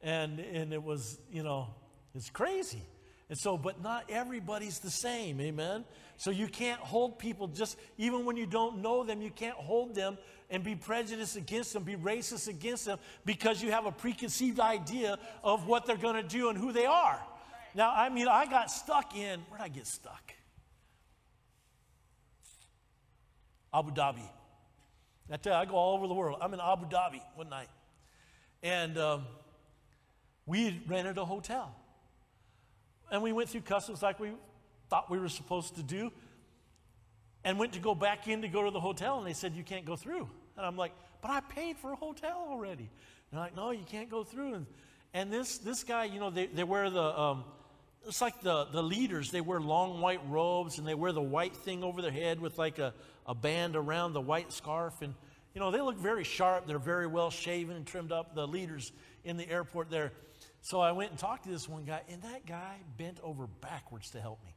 And, 0.00 0.38
and 0.40 0.72
it 0.72 0.82
was, 0.82 1.18
you 1.30 1.42
know, 1.42 1.68
it's 2.14 2.30
crazy. 2.30 2.82
And 3.28 3.36
so, 3.36 3.58
but 3.58 3.82
not 3.82 4.04
everybody's 4.08 4.78
the 4.78 4.90
same, 4.90 5.40
amen? 5.40 5.84
So 6.16 6.30
you 6.30 6.46
can't 6.46 6.80
hold 6.80 7.18
people 7.18 7.48
just, 7.48 7.76
even 7.98 8.24
when 8.24 8.36
you 8.36 8.46
don't 8.46 8.80
know 8.80 9.02
them, 9.02 9.20
you 9.20 9.30
can't 9.30 9.56
hold 9.56 9.94
them 9.94 10.16
and 10.48 10.62
be 10.62 10.76
prejudiced 10.76 11.36
against 11.36 11.72
them, 11.72 11.82
be 11.82 11.96
racist 11.96 12.46
against 12.46 12.84
them 12.84 12.98
because 13.24 13.60
you 13.60 13.72
have 13.72 13.84
a 13.84 13.92
preconceived 13.92 14.60
idea 14.60 15.18
of 15.42 15.66
what 15.66 15.86
they're 15.86 15.96
going 15.96 16.14
to 16.14 16.22
do 16.22 16.50
and 16.50 16.58
who 16.58 16.72
they 16.72 16.86
are. 16.86 17.20
Now, 17.74 17.92
I 17.94 18.08
mean, 18.08 18.28
I 18.28 18.46
got 18.46 18.70
stuck 18.70 19.16
in, 19.16 19.40
where'd 19.48 19.60
I 19.60 19.68
get 19.68 19.88
stuck? 19.88 20.32
Abu 23.74 23.90
Dhabi. 23.90 24.22
I 25.30 25.36
tell 25.36 25.54
you, 25.54 25.58
I 25.58 25.64
go 25.64 25.74
all 25.74 25.96
over 25.96 26.06
the 26.06 26.14
world. 26.14 26.38
I'm 26.40 26.54
in 26.54 26.60
Abu 26.60 26.86
Dhabi 26.86 27.20
one 27.34 27.48
night. 27.48 27.68
And 28.62 28.96
um, 28.96 29.24
we 30.46 30.80
rented 30.86 31.18
a 31.18 31.24
hotel. 31.24 31.74
And 33.10 33.22
we 33.22 33.32
went 33.32 33.48
through 33.48 33.62
customs 33.62 34.02
like 34.02 34.18
we 34.18 34.30
thought 34.88 35.10
we 35.10 35.18
were 35.18 35.28
supposed 35.28 35.76
to 35.76 35.82
do 35.82 36.10
and 37.44 37.58
went 37.58 37.72
to 37.74 37.78
go 37.78 37.94
back 37.94 38.26
in 38.28 38.42
to 38.42 38.48
go 38.48 38.64
to 38.64 38.70
the 38.70 38.80
hotel. 38.80 39.18
And 39.18 39.26
they 39.26 39.32
said, 39.32 39.54
You 39.54 39.62
can't 39.62 39.84
go 39.84 39.96
through. 39.96 40.28
And 40.56 40.66
I'm 40.66 40.76
like, 40.76 40.92
But 41.22 41.30
I 41.30 41.40
paid 41.40 41.76
for 41.76 41.92
a 41.92 41.96
hotel 41.96 42.46
already. 42.48 42.82
And 42.82 42.90
they're 43.32 43.40
like, 43.40 43.56
No, 43.56 43.70
you 43.70 43.84
can't 43.88 44.10
go 44.10 44.24
through. 44.24 44.54
And, 44.54 44.66
and 45.14 45.32
this, 45.32 45.58
this 45.58 45.84
guy, 45.84 46.04
you 46.04 46.20
know, 46.20 46.30
they, 46.30 46.46
they 46.46 46.64
wear 46.64 46.90
the, 46.90 47.18
um, 47.18 47.44
it's 48.06 48.20
like 48.20 48.40
the, 48.40 48.66
the 48.66 48.82
leaders, 48.82 49.30
they 49.30 49.40
wear 49.40 49.60
long 49.60 50.00
white 50.00 50.20
robes 50.28 50.78
and 50.78 50.86
they 50.86 50.94
wear 50.94 51.12
the 51.12 51.22
white 51.22 51.56
thing 51.56 51.82
over 51.82 52.02
their 52.02 52.10
head 52.10 52.40
with 52.40 52.58
like 52.58 52.78
a, 52.78 52.94
a 53.26 53.34
band 53.34 53.76
around 53.76 54.12
the 54.12 54.20
white 54.20 54.52
scarf. 54.52 55.02
And, 55.02 55.14
you 55.54 55.60
know, 55.60 55.70
they 55.70 55.80
look 55.80 55.98
very 55.98 56.24
sharp. 56.24 56.66
They're 56.66 56.78
very 56.78 57.06
well 57.06 57.30
shaven 57.30 57.76
and 57.76 57.86
trimmed 57.86 58.12
up, 58.12 58.34
the 58.34 58.46
leaders 58.46 58.92
in 59.24 59.36
the 59.36 59.48
airport 59.48 59.90
there. 59.90 60.12
So 60.66 60.80
I 60.80 60.90
went 60.90 61.10
and 61.10 61.18
talked 61.20 61.44
to 61.44 61.48
this 61.48 61.68
one 61.68 61.84
guy, 61.84 62.00
and 62.08 62.20
that 62.22 62.44
guy 62.44 62.78
bent 62.98 63.20
over 63.22 63.46
backwards 63.46 64.10
to 64.10 64.20
help 64.20 64.42
me. 64.44 64.52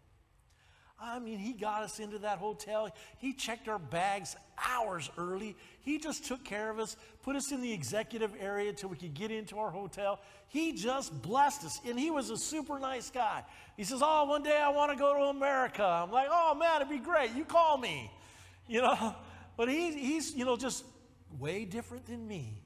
I 1.00 1.20
mean, 1.20 1.38
he 1.38 1.54
got 1.54 1.84
us 1.84 2.00
into 2.00 2.18
that 2.18 2.40
hotel. 2.40 2.90
He 3.20 3.32
checked 3.32 3.68
our 3.68 3.78
bags 3.78 4.36
hours 4.58 5.08
early. 5.20 5.56
He 5.82 6.00
just 6.00 6.26
took 6.26 6.44
care 6.44 6.72
of 6.72 6.80
us, 6.80 6.98
put 7.22 7.36
us 7.36 7.52
in 7.52 7.62
the 7.62 7.72
executive 7.72 8.32
area 8.40 8.74
till 8.74 8.90
we 8.90 8.98
could 8.98 9.14
get 9.14 9.30
into 9.30 9.60
our 9.60 9.70
hotel. 9.70 10.20
He 10.48 10.74
just 10.74 11.22
blessed 11.22 11.64
us, 11.66 11.80
and 11.86 12.00
he 12.00 12.10
was 12.10 12.32
a 12.32 12.38
super 12.38 12.80
nice 12.80 13.12
guy. 13.12 13.44
He 13.78 13.84
says, 13.84 14.02
Oh, 14.04 14.26
one 14.26 14.42
day 14.42 14.58
I 14.58 14.70
want 14.70 14.92
to 14.92 14.98
go 14.98 15.14
to 15.14 15.26
America. 15.26 15.84
I'm 15.84 16.12
like, 16.12 16.30
Oh, 16.32 16.56
man, 16.56 16.78
it'd 16.78 16.90
be 16.90 16.98
great. 16.98 17.36
You 17.36 17.46
call 17.46 17.78
me. 17.78 18.12
You 18.68 18.84
know, 18.84 19.16
but 19.58 19.68
he, 19.68 19.92
he's, 19.94 20.36
you 20.36 20.46
know, 20.46 20.56
just 20.56 20.86
way 21.40 21.66
different 21.66 22.06
than 22.06 22.28
me. 22.28 22.62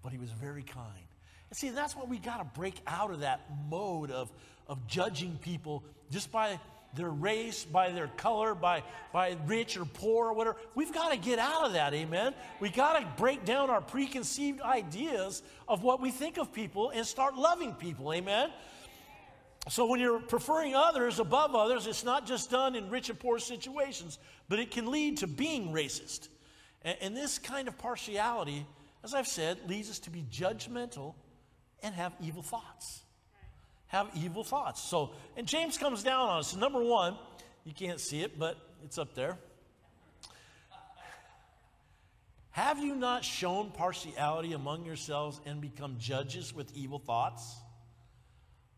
But 0.00 0.12
he 0.12 0.18
was 0.18 0.30
very 0.30 0.62
kind. 0.62 1.01
And 1.52 1.56
see, 1.58 1.68
that's 1.68 1.94
what 1.94 2.08
we 2.08 2.16
got 2.16 2.38
to 2.38 2.58
break 2.58 2.80
out 2.86 3.10
of 3.10 3.20
that 3.20 3.42
mode 3.68 4.10
of, 4.10 4.32
of 4.68 4.86
judging 4.86 5.36
people 5.42 5.84
just 6.10 6.32
by 6.32 6.58
their 6.94 7.10
race, 7.10 7.62
by 7.62 7.90
their 7.90 8.06
color, 8.06 8.54
by, 8.54 8.82
by 9.12 9.36
rich 9.44 9.76
or 9.76 9.84
poor 9.84 10.28
or 10.28 10.32
whatever. 10.32 10.56
We've 10.74 10.94
got 10.94 11.12
to 11.12 11.18
get 11.18 11.38
out 11.38 11.66
of 11.66 11.74
that, 11.74 11.92
amen? 11.92 12.32
We 12.58 12.70
got 12.70 12.98
to 12.98 13.06
break 13.20 13.44
down 13.44 13.68
our 13.68 13.82
preconceived 13.82 14.62
ideas 14.62 15.42
of 15.68 15.82
what 15.82 16.00
we 16.00 16.10
think 16.10 16.38
of 16.38 16.54
people 16.54 16.88
and 16.88 17.06
start 17.06 17.36
loving 17.36 17.74
people, 17.74 18.14
amen? 18.14 18.48
So 19.68 19.84
when 19.84 20.00
you're 20.00 20.20
preferring 20.20 20.74
others 20.74 21.18
above 21.18 21.54
others, 21.54 21.86
it's 21.86 22.02
not 22.02 22.26
just 22.26 22.50
done 22.50 22.76
in 22.76 22.88
rich 22.88 23.10
and 23.10 23.20
poor 23.20 23.38
situations, 23.38 24.18
but 24.48 24.58
it 24.58 24.70
can 24.70 24.90
lead 24.90 25.18
to 25.18 25.26
being 25.26 25.74
racist. 25.74 26.28
And, 26.80 26.96
and 27.02 27.14
this 27.14 27.38
kind 27.38 27.68
of 27.68 27.76
partiality, 27.76 28.64
as 29.04 29.12
I've 29.12 29.28
said, 29.28 29.58
leads 29.68 29.90
us 29.90 29.98
to 29.98 30.10
be 30.10 30.24
judgmental 30.32 31.12
and 31.82 31.94
have 31.94 32.12
evil 32.20 32.42
thoughts 32.42 33.02
have 33.92 34.08
evil 34.14 34.42
thoughts. 34.42 34.80
So, 34.80 35.10
and 35.36 35.46
James 35.46 35.76
comes 35.76 36.02
down 36.02 36.28
on 36.28 36.38
us. 36.38 36.56
Number 36.56 36.82
one, 36.82 37.14
you 37.64 37.74
can't 37.74 38.00
see 38.00 38.22
it, 38.22 38.38
but 38.38 38.56
it's 38.84 38.96
up 38.96 39.14
there. 39.14 39.36
Have 42.52 42.78
you 42.78 42.94
not 42.94 43.22
shown 43.22 43.70
partiality 43.70 44.54
among 44.54 44.86
yourselves 44.86 45.40
and 45.44 45.60
become 45.60 45.96
judges 45.98 46.54
with 46.54 46.74
evil 46.74 46.98
thoughts? 46.98 47.54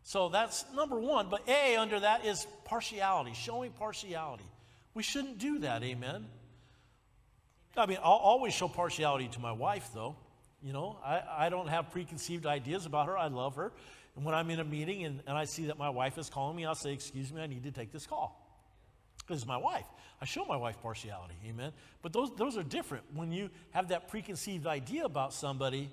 So 0.02 0.28
that's 0.28 0.64
number 0.74 0.98
one. 0.98 1.28
But 1.30 1.48
A 1.48 1.76
under 1.76 2.00
that 2.00 2.24
is 2.24 2.46
partiality, 2.64 3.34
showing 3.34 3.70
partiality. 3.70 4.44
We 4.94 5.04
shouldn't 5.04 5.38
do 5.38 5.60
that, 5.60 5.84
amen? 5.84 6.26
I 7.76 7.86
mean, 7.86 7.98
I'll 8.02 8.12
always 8.12 8.52
show 8.52 8.68
partiality 8.68 9.28
to 9.28 9.40
my 9.40 9.52
wife, 9.52 9.90
though. 9.94 10.16
You 10.64 10.72
know, 10.72 10.96
I, 11.04 11.22
I 11.28 11.48
don't 11.50 11.68
have 11.68 11.90
preconceived 11.90 12.46
ideas 12.46 12.86
about 12.86 13.06
her. 13.06 13.18
I 13.18 13.28
love 13.28 13.56
her. 13.56 13.70
And 14.16 14.24
when 14.24 14.34
I'm 14.34 14.48
in 14.48 14.60
a 14.60 14.64
meeting 14.64 15.04
and, 15.04 15.20
and 15.26 15.36
I 15.36 15.44
see 15.44 15.66
that 15.66 15.78
my 15.78 15.90
wife 15.90 16.16
is 16.16 16.30
calling 16.30 16.56
me, 16.56 16.64
I'll 16.64 16.74
say, 16.74 16.94
Excuse 16.94 17.30
me, 17.32 17.42
I 17.42 17.46
need 17.46 17.64
to 17.64 17.70
take 17.70 17.92
this 17.92 18.06
call. 18.06 18.40
Because 19.18 19.42
it's 19.42 19.48
my 19.48 19.58
wife. 19.58 19.86
I 20.20 20.24
show 20.24 20.44
my 20.46 20.56
wife 20.56 20.80
partiality, 20.82 21.34
amen? 21.46 21.72
But 22.00 22.12
those, 22.14 22.34
those 22.36 22.56
are 22.56 22.62
different. 22.62 23.04
When 23.14 23.30
you 23.30 23.50
have 23.72 23.88
that 23.88 24.08
preconceived 24.08 24.66
idea 24.66 25.04
about 25.04 25.34
somebody, 25.34 25.90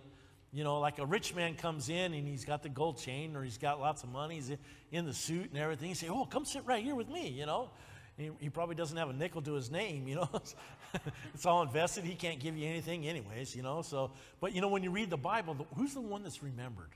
you 0.54 0.64
know, 0.64 0.80
like 0.80 1.00
a 1.00 1.06
rich 1.06 1.36
man 1.36 1.56
comes 1.56 1.90
in 1.90 2.14
and 2.14 2.28
he's 2.28 2.46
got 2.46 2.64
the 2.64 2.70
gold 2.70 2.98
chain 2.98 3.36
or 3.36 3.44
he's 3.44 3.58
got 3.58 3.80
lots 3.80 4.04
of 4.04 4.10
money, 4.10 4.36
he's 4.36 4.52
in 4.92 5.06
the 5.06 5.14
suit 5.14 5.50
and 5.50 5.58
everything. 5.58 5.90
You 5.90 5.96
say, 5.96 6.08
Oh, 6.10 6.24
come 6.26 6.46
sit 6.46 6.66
right 6.66 6.84
here 6.84 6.96
with 6.96 7.10
me, 7.10 7.28
you 7.28 7.46
know? 7.46 7.72
He, 8.18 8.50
probably 8.50 8.76
doesn't 8.76 8.98
have 8.98 9.10
a 9.10 9.14
nickel 9.14 9.42
to 9.42 9.54
his 9.54 9.72
name, 9.72 10.08
you 10.08 10.16
know. 10.16 10.30
it's 11.34 11.46
all 11.46 11.64
invested. 11.64 12.04
He 12.04 12.14
can't 12.14 12.40
give 12.40 12.56
you 12.56 12.68
anything, 12.68 13.08
anyways, 13.08 13.56
you 13.56 13.64
know. 13.64 13.82
So, 13.82 14.12
but 14.40 14.54
you 14.54 14.62
know, 14.62 14.68
when 14.68 14.84
you 14.84 14.92
read 14.92 15.10
the 15.10 15.18
Bible, 15.18 15.66
who's 15.76 15.94
the 15.94 16.02
one 16.02 16.22
that's 16.22 16.44
remembered? 16.44 16.92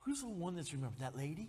Who's 0.00 0.20
the 0.20 0.28
one 0.28 0.56
that's 0.56 0.72
remembered? 0.72 1.00
That 1.00 1.16
lady? 1.16 1.48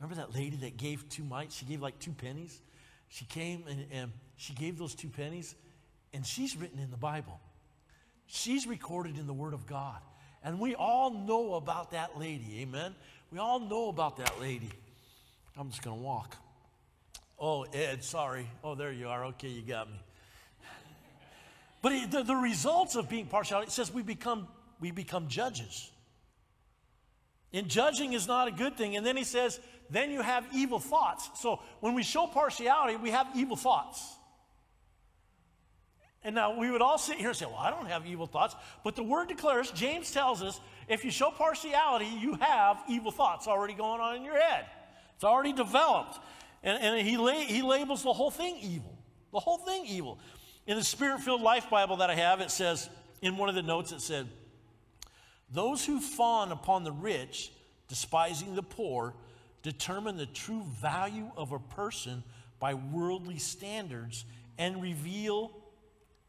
Remember 0.00 0.16
that 0.16 0.34
lady 0.34 0.56
that 0.58 0.76
gave 0.76 1.08
two 1.08 1.22
mites? 1.22 1.54
She 1.54 1.66
gave 1.66 1.82
like 1.82 1.98
two 1.98 2.12
pennies. 2.12 2.60
She 3.08 3.26
came 3.26 3.64
and, 3.68 3.86
and 3.92 4.12
she 4.36 4.54
gave 4.54 4.78
those 4.78 4.94
two 4.94 5.08
pennies, 5.08 5.54
and 6.14 6.24
she's 6.24 6.56
written 6.56 6.78
in 6.78 6.90
the 6.90 6.96
Bible. 6.96 7.38
She's 8.26 8.66
recorded 8.66 9.18
in 9.18 9.26
the 9.26 9.34
Word 9.34 9.52
of 9.52 9.66
God. 9.66 10.00
And 10.42 10.58
we 10.58 10.74
all 10.74 11.10
know 11.10 11.54
about 11.54 11.90
that 11.90 12.18
lady, 12.18 12.60
amen? 12.62 12.94
We 13.30 13.38
all 13.38 13.60
know 13.60 13.88
about 13.88 14.16
that 14.16 14.40
lady. 14.40 14.70
I'm 15.56 15.68
just 15.68 15.82
going 15.82 15.98
to 15.98 16.02
walk. 16.02 16.36
Oh, 17.40 17.62
Ed, 17.72 18.04
sorry. 18.04 18.46
Oh, 18.62 18.74
there 18.74 18.92
you 18.92 19.08
are. 19.08 19.24
Okay, 19.26 19.48
you 19.48 19.62
got 19.62 19.88
me. 19.88 19.96
But 21.82 22.10
the, 22.10 22.22
the 22.22 22.36
results 22.36 22.94
of 22.94 23.08
being 23.08 23.26
partial, 23.26 23.62
it 23.62 23.70
says 23.70 23.92
we 23.92 24.02
become, 24.02 24.46
we 24.80 24.90
become 24.90 25.28
judges. 25.28 25.90
And 27.52 27.66
judging 27.68 28.12
is 28.12 28.28
not 28.28 28.48
a 28.48 28.50
good 28.50 28.76
thing. 28.76 28.96
And 28.96 29.04
then 29.04 29.16
he 29.16 29.24
says, 29.24 29.58
then 29.88 30.10
you 30.10 30.20
have 30.20 30.46
evil 30.54 30.78
thoughts. 30.78 31.30
So 31.40 31.60
when 31.80 31.94
we 31.94 32.02
show 32.02 32.26
partiality, 32.26 32.96
we 32.96 33.10
have 33.10 33.26
evil 33.34 33.56
thoughts. 33.56 34.14
And 36.22 36.34
now 36.34 36.58
we 36.58 36.70
would 36.70 36.82
all 36.82 36.98
sit 36.98 37.16
here 37.16 37.28
and 37.28 37.36
say, 37.36 37.46
well, 37.46 37.56
I 37.56 37.70
don't 37.70 37.86
have 37.86 38.06
evil 38.06 38.26
thoughts. 38.26 38.54
But 38.84 38.94
the 38.94 39.02
word 39.02 39.28
declares, 39.28 39.70
James 39.70 40.12
tells 40.12 40.42
us, 40.42 40.60
if 40.86 41.02
you 41.02 41.10
show 41.10 41.30
partiality, 41.30 42.06
you 42.20 42.34
have 42.34 42.78
evil 42.88 43.10
thoughts 43.10 43.48
already 43.48 43.72
going 43.72 44.02
on 44.02 44.16
in 44.16 44.24
your 44.24 44.38
head. 44.38 44.66
It's 45.14 45.24
already 45.24 45.54
developed. 45.54 46.18
And, 46.62 46.82
and 46.82 47.06
he, 47.06 47.16
la- 47.16 47.32
he 47.32 47.62
labels 47.62 48.02
the 48.02 48.12
whole 48.12 48.30
thing 48.30 48.56
evil. 48.60 48.98
The 49.32 49.40
whole 49.40 49.58
thing 49.58 49.86
evil. 49.86 50.18
In 50.66 50.76
the 50.76 50.84
Spirit 50.84 51.20
filled 51.20 51.42
Life 51.42 51.70
Bible 51.70 51.96
that 51.98 52.10
I 52.10 52.14
have, 52.14 52.40
it 52.40 52.50
says, 52.50 52.88
in 53.22 53.36
one 53.36 53.48
of 53.48 53.54
the 53.54 53.62
notes, 53.62 53.92
it 53.92 54.00
said, 54.00 54.28
those 55.52 55.84
who 55.84 56.00
fawn 56.00 56.52
upon 56.52 56.84
the 56.84 56.92
rich, 56.92 57.50
despising 57.88 58.54
the 58.54 58.62
poor, 58.62 59.14
determine 59.62 60.16
the 60.16 60.26
true 60.26 60.62
value 60.80 61.30
of 61.36 61.52
a 61.52 61.58
person 61.58 62.22
by 62.58 62.74
worldly 62.74 63.38
standards 63.38 64.24
and 64.58 64.80
reveal 64.80 65.52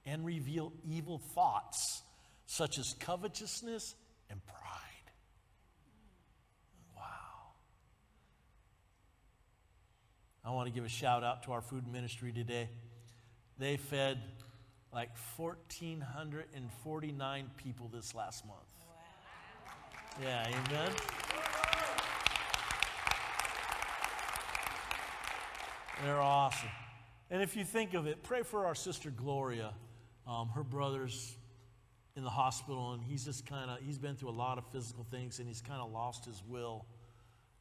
and 0.05 0.25
reveal 0.25 0.73
evil 0.89 1.19
thoughts 1.19 2.01
such 2.45 2.77
as 2.79 2.95
covetousness 2.99 3.95
and 4.29 4.43
pride. 4.45 4.57
Wow. 6.95 7.01
I 10.43 10.49
want 10.49 10.67
to 10.67 10.73
give 10.73 10.83
a 10.83 10.89
shout 10.89 11.23
out 11.23 11.43
to 11.43 11.51
our 11.51 11.61
food 11.61 11.87
ministry 11.87 12.31
today. 12.31 12.67
They 13.59 13.77
fed 13.77 14.17
like 14.91 15.11
1,449 15.37 17.51
people 17.57 17.91
this 17.93 18.15
last 18.15 18.43
month. 18.47 18.57
Yeah, 20.21 20.47
amen. 20.47 20.89
They're 26.03 26.19
awesome. 26.19 26.69
And 27.29 27.43
if 27.43 27.55
you 27.55 27.63
think 27.63 27.93
of 27.93 28.07
it, 28.07 28.23
pray 28.23 28.41
for 28.41 28.65
our 28.65 28.73
sister 28.73 29.11
Gloria. 29.11 29.75
Um, 30.27 30.49
her 30.49 30.63
brother's 30.63 31.35
in 32.15 32.23
the 32.23 32.31
hospital, 32.31 32.93
and 32.93 33.03
he's 33.03 33.23
just 33.23 33.45
kind 33.45 33.69
of, 33.69 33.77
he's 33.85 33.99
been 33.99 34.15
through 34.15 34.29
a 34.29 34.31
lot 34.31 34.57
of 34.57 34.65
physical 34.71 35.03
things, 35.03 35.37
and 35.37 35.47
he's 35.47 35.61
kind 35.61 35.81
of 35.81 35.91
lost 35.91 36.25
his 36.25 36.41
will 36.47 36.87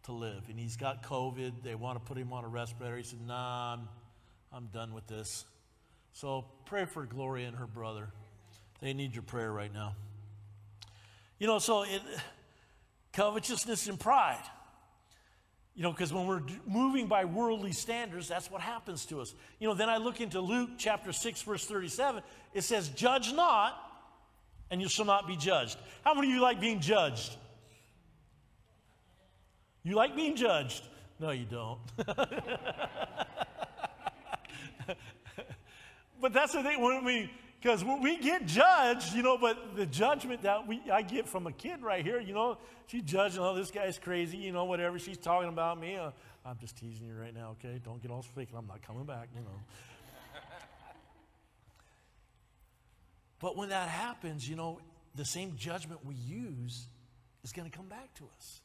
to 0.05 0.13
live. 0.13 0.43
And 0.49 0.59
he's 0.59 0.77
got 0.77 1.03
COVID. 1.03 1.63
They 1.63 1.75
want 1.75 1.99
to 1.99 2.05
put 2.05 2.17
him 2.17 2.33
on 2.33 2.45
a 2.45 2.49
respirator. 2.49 2.97
He 2.97 3.03
said, 3.03 3.21
Nah, 3.27 3.75
I'm, 3.75 3.89
I'm 4.53 4.67
done 4.67 4.95
with 4.95 5.07
this. 5.07 5.45
So 6.13 6.45
pray 6.67 6.85
for 6.85 7.05
Gloria 7.07 7.49
and 7.49 7.57
her 7.57 7.67
brother. 7.67 8.09
They 8.81 8.93
need 8.93 9.15
your 9.15 9.23
prayer 9.23 9.53
right 9.53 9.73
now. 9.73 9.95
You 11.39 11.47
know, 11.47 11.59
so 11.59 11.83
it 11.83 12.03
covetousness 13.13 13.89
and 13.89 13.99
pride. 13.99 14.43
You 15.75 15.85
know, 15.85 15.93
because 15.93 16.13
when 16.13 16.27
we're 16.27 16.43
moving 16.67 17.07
by 17.07 17.25
worldly 17.25 17.73
standards, 17.73 18.29
that's 18.29 18.51
what 18.51 18.61
happens 18.61 19.07
to 19.07 19.21
us. 19.21 19.35
You 19.59 19.69
know, 19.69 19.75
then 19.75 19.89
I 19.89 19.99
look 19.99 20.21
into 20.21 20.41
Luke 20.41 20.71
chapter 20.77 21.13
6, 21.13 21.43
verse 21.43 21.65
37. 21.65 22.23
It 22.53 22.63
says, 22.63 22.89
Judge 22.89 23.33
not, 23.33 23.79
and 24.71 24.81
you 24.81 24.89
shall 24.89 25.05
not 25.05 25.27
be 25.27 25.37
judged. 25.37 25.79
How 26.05 26.15
many 26.15 26.29
of 26.29 26.35
you 26.35 26.43
like 26.43 26.61
being 26.61 26.81
judged? 26.81 27.37
You 29.83 29.95
like 29.95 30.15
being 30.15 30.37
judged? 30.37 30.87
No, 31.19 31.31
you 31.31 31.47
don't. 31.47 31.79
but 36.21 36.33
that's 36.33 36.53
the 36.53 36.63
thing 36.63 36.81
when 36.83 37.05
we, 37.05 37.31
because 37.61 37.85
when 37.85 38.01
we 38.03 38.19
get 38.19 38.47
judged, 38.47 39.15
you 39.15 39.23
know, 39.23 39.37
but 39.39 39.77
the 39.77 39.87
judgment 39.87 40.43
that 40.43 40.67
we 40.67 40.81
I 40.91 41.03
get 41.03 41.29
from 41.29 41.47
a 41.47 41.53
kid 41.53 41.83
right 41.83 42.05
here, 42.05 42.21
you 42.21 42.35
know, 42.35 42.59
she's 42.87 43.03
judging, 43.03 43.41
oh, 43.41 43.55
this 43.55 43.71
guy's 43.71 43.99
crazy, 43.99 44.39
you 44.39 44.53
know, 44.53 44.65
whatever. 44.65 44.99
She's 44.99 45.19
talking 45.19 45.49
about 45.49 45.79
me. 45.81 45.97
Uh, 45.97 46.11
I'm 46.45 46.59
just 46.59 46.77
teasing 46.77 47.07
you 47.07 47.15
right 47.15 47.35
now, 47.35 47.51
okay? 47.51 47.81
Don't 47.85 48.01
get 48.01 48.11
all 48.11 48.23
fake. 48.23 48.49
I'm 48.57 48.67
not 48.67 48.83
coming 48.83 49.05
back, 49.05 49.29
you 49.35 49.41
know. 49.41 50.41
but 53.41 53.57
when 53.57 53.69
that 53.71 53.89
happens, 53.89 54.49
you 54.49 54.57
know, 54.57 54.81
the 55.15 55.25
same 55.25 55.55
judgment 55.57 56.05
we 56.05 56.15
use 56.15 56.87
is 57.45 57.53
going 57.53 57.71
to 57.71 57.77
come 57.77 57.89
back 57.89 58.15
to 58.15 58.25
us. 58.37 58.61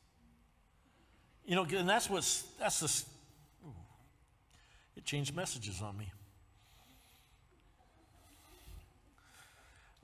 You 1.46 1.56
know, 1.56 1.64
and 1.64 1.88
that's 1.88 2.10
what's, 2.10 2.42
that's 2.60 2.80
the, 2.80 3.06
it 4.98 5.06
changed 5.06 5.36
messages 5.36 5.82
on 5.82 5.98
me. 5.98 6.12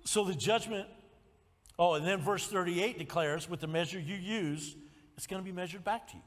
So 0.05 0.23
the 0.23 0.33
judgment, 0.33 0.87
oh, 1.79 1.93
and 1.93 2.05
then 2.05 2.19
verse 2.19 2.45
38 2.47 2.97
declares 2.97 3.49
with 3.49 3.59
the 3.59 3.67
measure 3.67 3.99
you 3.99 4.15
use, 4.15 4.75
it's 5.17 5.27
going 5.27 5.41
to 5.41 5.45
be 5.45 5.55
measured 5.55 5.83
back 5.83 6.07
to 6.09 6.15
you. 6.15 6.23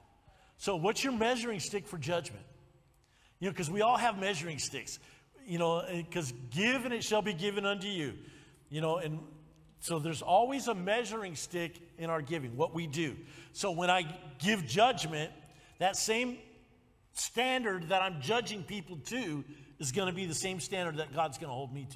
So 0.58 0.76
what's 0.76 1.02
your 1.02 1.12
measuring 1.12 1.60
stick 1.60 1.86
for 1.86 1.98
judgment? 1.98 2.44
You 3.40 3.48
know, 3.48 3.52
because 3.52 3.70
we 3.70 3.82
all 3.82 3.96
have 3.96 4.18
measuring 4.18 4.58
sticks. 4.58 4.98
You 5.46 5.58
know, 5.58 5.84
because 5.92 6.32
give 6.50 6.84
and 6.84 6.94
it 6.94 7.04
shall 7.04 7.22
be 7.22 7.34
given 7.34 7.66
unto 7.66 7.88
you. 7.88 8.14
You 8.70 8.80
know, 8.80 8.96
and 8.96 9.20
so 9.84 9.98
there's 9.98 10.22
always 10.22 10.66
a 10.68 10.74
measuring 10.74 11.36
stick 11.36 11.78
in 11.98 12.08
our 12.08 12.22
giving, 12.22 12.56
what 12.56 12.72
we 12.72 12.86
do. 12.86 13.18
So 13.52 13.70
when 13.70 13.90
I 13.90 14.06
give 14.38 14.64
judgment, 14.66 15.30
that 15.78 15.94
same 15.94 16.38
standard 17.12 17.90
that 17.90 18.00
I'm 18.00 18.22
judging 18.22 18.62
people 18.62 18.96
to 18.96 19.44
is 19.78 19.92
going 19.92 20.08
to 20.08 20.14
be 20.14 20.24
the 20.24 20.34
same 20.34 20.58
standard 20.58 20.96
that 20.96 21.14
God's 21.14 21.36
going 21.36 21.50
to 21.50 21.54
hold 21.54 21.70
me 21.70 21.86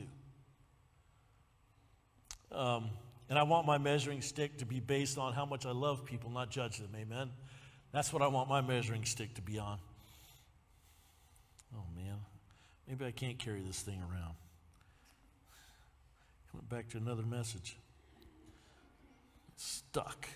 to. 2.50 2.58
Um, 2.58 2.90
and 3.30 3.38
I 3.38 3.44
want 3.44 3.66
my 3.66 3.78
measuring 3.78 4.20
stick 4.20 4.58
to 4.58 4.66
be 4.66 4.80
based 4.80 5.16
on 5.16 5.32
how 5.32 5.46
much 5.46 5.64
I 5.64 5.70
love 5.70 6.04
people, 6.04 6.28
not 6.28 6.50
judge 6.50 6.76
them. 6.76 6.90
Amen. 6.94 7.30
That's 7.90 8.12
what 8.12 8.20
I 8.20 8.26
want 8.26 8.50
my 8.50 8.60
measuring 8.60 9.06
stick 9.06 9.34
to 9.36 9.40
be 9.40 9.58
on. 9.58 9.78
Oh, 11.74 11.84
man. 11.96 12.18
Maybe 12.86 13.06
I 13.06 13.12
can't 13.12 13.38
carry 13.38 13.62
this 13.62 13.80
thing 13.80 14.02
around. 14.12 14.34
Coming 16.58 16.80
back 16.80 16.88
to 16.90 16.98
another 16.98 17.22
message. 17.22 17.76
Stuck. 19.54 20.26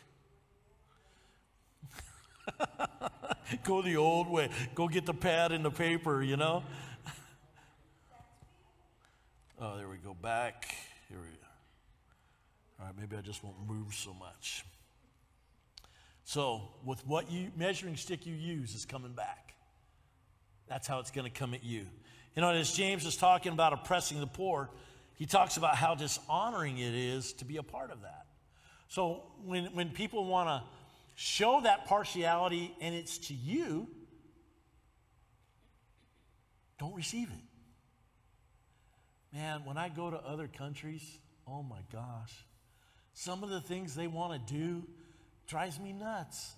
Go 3.64 3.82
the 3.82 3.96
old 3.96 4.28
way. 4.28 4.48
Go 4.76 4.86
get 4.86 5.04
the 5.04 5.14
pad 5.14 5.50
and 5.50 5.64
the 5.64 5.70
paper, 5.70 6.22
you 6.22 6.36
know? 6.36 6.62
oh, 9.60 9.76
there 9.76 9.88
we 9.88 9.96
go. 9.96 10.14
Back. 10.14 10.72
Here 11.08 11.18
we 11.18 11.26
go. 11.26 11.46
All 12.78 12.86
right, 12.86 12.94
maybe 12.96 13.16
I 13.16 13.20
just 13.20 13.42
won't 13.42 13.56
move 13.66 13.92
so 13.92 14.14
much. 14.14 14.64
So, 16.22 16.68
with 16.84 17.04
what 17.04 17.32
you 17.32 17.50
measuring 17.56 17.96
stick 17.96 18.26
you 18.26 18.34
use 18.34 18.76
is 18.76 18.84
coming 18.84 19.12
back. 19.12 19.54
That's 20.68 20.86
how 20.86 21.00
it's 21.00 21.10
going 21.10 21.28
to 21.28 21.36
come 21.36 21.52
at 21.52 21.64
you. 21.64 21.86
You 22.36 22.42
know, 22.42 22.50
as 22.50 22.72
James 22.72 23.04
is 23.06 23.16
talking 23.16 23.52
about 23.52 23.72
oppressing 23.72 24.20
the 24.20 24.28
poor, 24.28 24.70
he 25.16 25.26
talks 25.26 25.56
about 25.56 25.76
how 25.76 25.94
dishonoring 25.94 26.78
it 26.78 26.94
is 26.94 27.32
to 27.34 27.44
be 27.44 27.56
a 27.58 27.62
part 27.62 27.90
of 27.90 28.02
that. 28.02 28.26
So, 28.88 29.22
when, 29.44 29.66
when 29.74 29.90
people 29.90 30.26
want 30.26 30.48
to 30.48 30.62
show 31.14 31.60
that 31.62 31.86
partiality 31.86 32.74
and 32.80 32.94
it's 32.94 33.18
to 33.18 33.34
you, 33.34 33.88
don't 36.78 36.94
receive 36.94 37.28
it. 37.28 37.44
Man, 39.36 39.64
when 39.64 39.78
I 39.78 39.88
go 39.88 40.10
to 40.10 40.16
other 40.16 40.48
countries, 40.48 41.02
oh 41.46 41.62
my 41.62 41.80
gosh, 41.92 42.44
some 43.14 43.42
of 43.42 43.50
the 43.50 43.60
things 43.60 43.94
they 43.94 44.06
want 44.06 44.46
to 44.46 44.52
do 44.52 44.82
drives 45.46 45.78
me 45.78 45.92
nuts. 45.92 46.52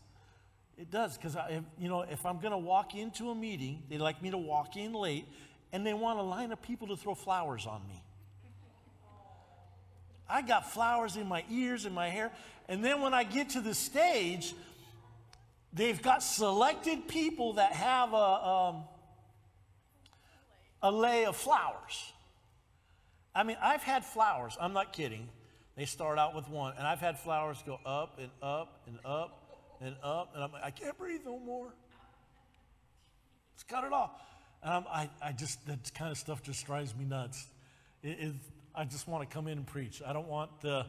It 0.77 0.90
does, 0.90 1.17
because 1.17 1.37
I, 1.37 1.61
you 1.79 1.88
know, 1.88 2.03
if 2.03 2.27
I'm 2.27 2.40
going 2.40 2.53
to 2.53 2.59
walk 2.59 2.95
into 2.95 3.31
a 3.31 3.35
meeting, 3.35 3.85
they 3.88 3.99
like 3.99 4.23
me 4.23 4.31
to 4.31 4.38
walk 4.38 4.77
in 4.77 4.93
late, 4.93 5.27
and 5.73 5.87
they 5.87 5.95
want 5.95 6.19
a 6.19 6.23
line 6.23 6.51
of 6.51 6.61
people 6.62 6.88
to 6.88 6.97
throw 6.97 7.14
flowers 7.14 7.67
on 7.67 7.87
me. 7.87 8.03
I 10.29 10.43
got 10.43 10.73
flowers 10.73 11.17
in 11.17 11.27
my 11.27 11.45
ears 11.51 11.85
and 11.85 11.95
my 11.95 12.09
hair, 12.09 12.31
and 12.69 12.85
then 12.85 13.01
when 13.01 13.13
I 13.13 13.25
get 13.25 13.51
to 13.51 13.61
the 13.61 13.75
stage, 13.75 14.55
they've 15.73 16.01
got 16.01 16.23
selected 16.23 17.09
people 17.09 17.55
that 17.55 17.73
have 17.73 18.13
a, 18.13 18.17
um, 18.17 18.85
a 20.83 20.91
lei 20.91 21.27
of 21.27 21.37
flowers. 21.37 22.13
I 23.35 23.43
mean, 23.43 23.57
I've 23.61 23.83
had 23.83 24.05
flowers, 24.05 24.57
I'm 24.61 24.73
not 24.73 24.93
kidding. 24.93 25.29
They 25.77 25.87
start 25.87 26.19
out 26.19 26.35
with 26.35 26.49
one, 26.49 26.75
and 26.79 26.87
I've 26.87 27.01
had 27.01 27.19
flowers 27.19 27.63
go 27.67 27.81
up 27.85 28.19
and 28.21 28.31
up 28.41 28.83
and 28.87 28.99
up 29.05 29.59
and 29.81 29.97
up, 30.03 30.31
and 30.35 30.45
I'm 30.45 30.53
like, 30.53 30.63
I 30.63 30.71
can't 30.71 30.97
breathe 30.97 31.23
no 31.25 31.39
more. 31.39 31.75
Let's 33.55 33.65
cut 33.65 33.85
it 33.85 33.93
off. 33.93 34.13
And 34.63 34.73
I'm, 34.73 34.85
i 34.89 35.11
I, 35.21 35.33
just, 35.33 35.67
that 35.67 35.93
kind 35.95 36.11
of 36.11 36.17
stuff 36.17 36.43
just 36.43 36.65
drives 36.65 36.95
me 36.95 37.05
nuts. 37.05 37.47
It, 38.03 38.19
it, 38.21 38.35
I 38.77 38.85
just 38.85 39.07
want 39.07 39.29
to 39.29 39.33
come 39.33 39.47
in 39.47 39.59
and 39.59 39.67
preach. 39.67 40.03
I 40.05 40.13
don't 40.13 40.27
want 40.27 40.61
the, 40.61 40.85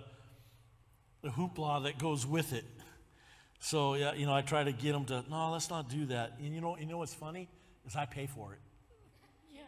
the 1.21 1.30
hoopla 1.30 1.84
that 1.84 2.00
goes 2.00 2.26
with 2.26 2.52
it. 2.52 2.65
So, 3.60 3.93
yeah, 3.93 4.13
you 4.13 4.26
know, 4.26 4.34
I 4.34 4.41
try 4.41 4.63
to 4.63 4.71
get 4.71 4.93
them 4.93 5.06
to, 5.06 5.24
no, 5.30 5.52
let's 5.52 5.69
not 5.69 5.88
do 5.88 6.08
that. 6.08 6.34
And 6.39 6.54
you 6.54 6.62
know, 6.62 6.78
you 6.78 6.88
know 6.88 6.98
what's 6.98 7.13
funny? 7.13 7.48
Is 7.86 7.95
I 7.95 8.06
pay 8.06 8.26
for 8.26 8.54
it. 8.54 8.60
Yeah. 9.54 9.62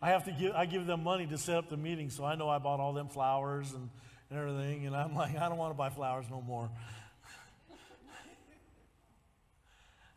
I 0.00 0.10
have 0.10 0.24
to 0.24 0.32
give, 0.32 0.52
I 0.54 0.66
give 0.66 0.86
them 0.86 1.02
money 1.02 1.26
to 1.26 1.36
set 1.36 1.56
up 1.56 1.68
the 1.68 1.76
meeting, 1.76 2.10
so 2.10 2.24
I 2.24 2.36
know 2.36 2.48
I 2.48 2.58
bought 2.58 2.78
all 2.78 2.92
them 2.92 3.08
flowers 3.08 3.72
and, 3.72 3.90
and 4.30 4.38
everything, 4.38 4.86
and 4.86 4.94
I'm 4.94 5.16
like, 5.16 5.36
I 5.36 5.48
don't 5.48 5.58
want 5.58 5.72
to 5.72 5.78
buy 5.78 5.90
flowers 5.90 6.26
no 6.30 6.40
more. 6.40 6.70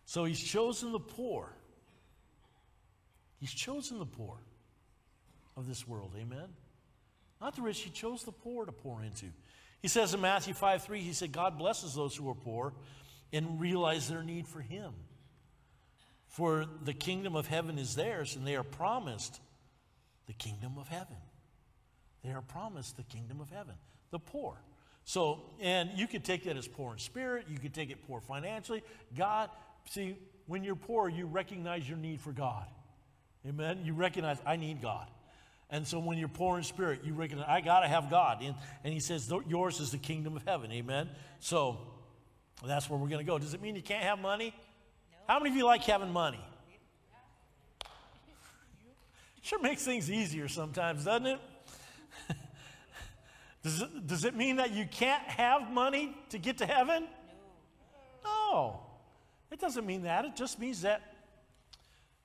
so 0.05 0.25
he's 0.25 0.39
chosen 0.39 0.91
the 0.91 0.99
poor. 0.99 1.51
He's 3.39 3.51
chosen 3.51 3.97
the 3.97 4.05
poor 4.05 4.37
of 5.57 5.67
this 5.67 5.87
world, 5.87 6.13
amen? 6.17 6.49
Not 7.41 7.55
the 7.55 7.61
rich, 7.61 7.81
he 7.81 7.89
chose 7.89 8.23
the 8.23 8.31
poor 8.31 8.65
to 8.65 8.71
pour 8.71 9.03
into. 9.03 9.27
He 9.81 9.87
says 9.87 10.13
in 10.13 10.21
Matthew 10.21 10.53
5 10.53 10.83
3, 10.83 11.01
he 11.01 11.13
said, 11.13 11.31
God 11.31 11.57
blesses 11.57 11.93
those 11.93 12.15
who 12.15 12.29
are 12.29 12.35
poor 12.35 12.73
and 13.31 13.59
realize 13.59 14.07
their 14.07 14.23
need 14.23 14.47
for 14.47 14.61
him. 14.61 14.93
For 16.27 16.65
the 16.83 16.93
kingdom 16.93 17.35
of 17.35 17.47
heaven 17.47 17.77
is 17.77 17.95
theirs, 17.95 18.35
and 18.35 18.45
they 18.45 18.55
are 18.55 18.63
promised 18.63 19.39
the 20.27 20.33
kingdom 20.33 20.77
of 20.77 20.87
heaven. 20.87 21.17
They 22.23 22.31
are 22.31 22.41
promised 22.41 22.97
the 22.97 23.03
kingdom 23.03 23.39
of 23.39 23.49
heaven, 23.49 23.75
the 24.11 24.19
poor. 24.19 24.57
So, 25.03 25.43
and 25.61 25.91
you 25.95 26.07
could 26.07 26.23
take 26.23 26.45
that 26.45 26.57
as 26.57 26.67
poor 26.67 26.93
in 26.93 26.99
spirit, 26.99 27.45
you 27.47 27.59
could 27.59 27.73
take 27.73 27.91
it 27.91 28.05
poor 28.07 28.19
financially. 28.19 28.81
God, 29.15 29.51
see, 29.87 30.17
when 30.47 30.63
you're 30.63 30.75
poor, 30.75 31.07
you 31.07 31.27
recognize 31.27 31.87
your 31.87 31.99
need 31.99 32.19
for 32.19 32.31
God. 32.31 32.65
Amen? 33.47 33.81
You 33.83 33.93
recognize, 33.93 34.37
I 34.45 34.55
need 34.55 34.81
God. 34.81 35.07
And 35.69 35.87
so 35.87 35.99
when 35.99 36.17
you're 36.17 36.27
poor 36.27 36.57
in 36.57 36.63
spirit, 36.63 37.01
you 37.03 37.13
recognize, 37.13 37.47
I 37.49 37.61
got 37.61 37.81
to 37.81 37.87
have 37.87 38.09
God. 38.09 38.41
And, 38.43 38.55
and 38.83 38.93
he 38.93 38.99
says, 38.99 39.31
yours 39.47 39.79
is 39.79 39.91
the 39.91 39.97
kingdom 39.97 40.35
of 40.35 40.43
heaven. 40.43 40.71
Amen? 40.71 41.09
So 41.39 41.79
that's 42.65 42.89
where 42.89 42.99
we're 42.99 43.09
going 43.09 43.25
to 43.25 43.29
go. 43.29 43.37
Does 43.39 43.53
it 43.53 43.61
mean 43.61 43.75
you 43.75 43.81
can't 43.81 44.03
have 44.03 44.19
money? 44.19 44.53
No. 45.11 45.17
How 45.27 45.39
many 45.39 45.51
of 45.51 45.57
you 45.57 45.65
like 45.65 45.83
having 45.83 46.11
money? 46.11 46.39
Sure 49.41 49.61
makes 49.61 49.83
things 49.83 50.09
easier 50.09 50.47
sometimes, 50.47 51.05
doesn't 51.05 51.27
it? 51.27 51.39
does 53.63 53.79
it? 53.79 54.07
Does 54.07 54.25
it 54.25 54.35
mean 54.35 54.55
that 54.55 54.71
you 54.71 54.87
can't 54.89 55.21
have 55.21 55.69
money 55.69 56.17
to 56.29 56.39
get 56.39 56.57
to 56.57 56.65
heaven? 56.65 57.03
No. 58.23 58.29
No. 58.55 58.79
It 59.51 59.59
doesn't 59.59 59.85
mean 59.85 60.03
that. 60.03 60.25
It 60.25 60.35
just 60.35 60.59
means 60.59 60.81
that 60.81 61.01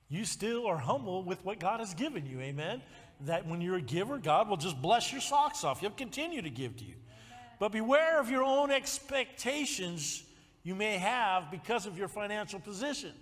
you 0.09 0.25
still 0.25 0.65
are 0.67 0.77
humble 0.77 1.23
with 1.23 1.43
what 1.45 1.59
God 1.59 1.79
has 1.79 1.93
given 1.93 2.25
you. 2.25 2.39
Amen. 2.39 2.81
That 3.25 3.47
when 3.47 3.61
you're 3.61 3.77
a 3.77 3.81
giver, 3.81 4.17
God 4.17 4.49
will 4.49 4.57
just 4.57 4.81
bless 4.81 5.11
your 5.11 5.21
socks 5.21 5.63
off. 5.63 5.79
He'll 5.79 5.91
continue 5.91 6.41
to 6.41 6.49
give 6.49 6.77
to 6.77 6.83
you. 6.83 6.95
But 7.59 7.71
beware 7.71 8.19
of 8.19 8.29
your 8.31 8.43
own 8.43 8.71
expectations 8.71 10.23
you 10.63 10.75
may 10.75 10.97
have 10.97 11.51
because 11.51 11.85
of 11.85 11.97
your 11.97 12.07
financial 12.07 12.59
position. 12.59 13.13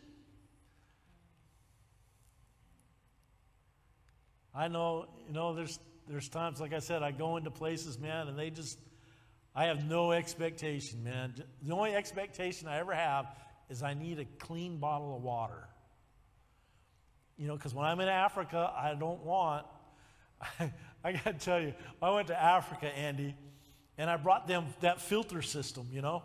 I 4.53 4.67
know, 4.67 5.07
you 5.27 5.33
know, 5.33 5.53
there's, 5.53 5.79
there's 6.07 6.27
times, 6.27 6.59
like 6.59 6.73
I 6.73 6.79
said, 6.79 7.03
I 7.03 7.11
go 7.11 7.37
into 7.37 7.51
places, 7.51 7.99
man, 7.99 8.27
and 8.27 8.37
they 8.37 8.49
just, 8.49 8.79
I 9.55 9.65
have 9.65 9.87
no 9.87 10.11
expectation, 10.11 11.03
man. 11.03 11.33
The 11.61 11.73
only 11.73 11.93
expectation 11.93 12.67
I 12.67 12.79
ever 12.79 12.93
have 12.93 13.27
is 13.69 13.83
I 13.83 13.93
need 13.93 14.19
a 14.19 14.25
clean 14.37 14.77
bottle 14.77 15.15
of 15.15 15.21
water. 15.21 15.67
You 17.37 17.47
know, 17.47 17.55
because 17.55 17.73
when 17.73 17.85
I'm 17.85 17.99
in 17.99 18.09
Africa, 18.09 18.71
I 18.75 18.95
don't 18.95 19.23
want, 19.23 19.65
I, 20.59 20.71
I 21.03 21.11
got 21.13 21.23
to 21.25 21.33
tell 21.33 21.59
you, 21.59 21.73
I 22.01 22.11
went 22.11 22.27
to 22.27 22.41
Africa, 22.41 22.87
Andy, 22.87 23.35
and 23.97 24.09
I 24.09 24.17
brought 24.17 24.47
them 24.47 24.67
that 24.81 25.01
filter 25.01 25.41
system, 25.41 25.87
you 25.91 26.01
know. 26.01 26.23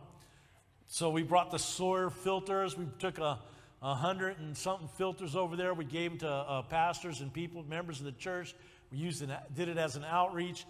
So 0.86 1.10
we 1.10 1.22
brought 1.22 1.50
the 1.50 1.58
Sawyer 1.58 2.10
filters. 2.10 2.76
We 2.76 2.86
took 2.98 3.18
a, 3.18 3.38
a 3.82 3.94
hundred 3.94 4.38
and 4.38 4.56
something 4.56 4.88
filters 4.96 5.34
over 5.34 5.56
there. 5.56 5.74
We 5.74 5.84
gave 5.84 6.12
them 6.12 6.18
to 6.20 6.28
uh, 6.28 6.62
pastors 6.62 7.20
and 7.20 7.32
people, 7.32 7.62
members 7.64 7.98
of 7.98 8.06
the 8.06 8.12
church. 8.12 8.54
We 8.92 8.98
used 8.98 9.22
it, 9.22 9.30
did 9.54 9.68
it 9.68 9.78
as 9.78 9.96
an 9.96 10.04
outreach. 10.04 10.64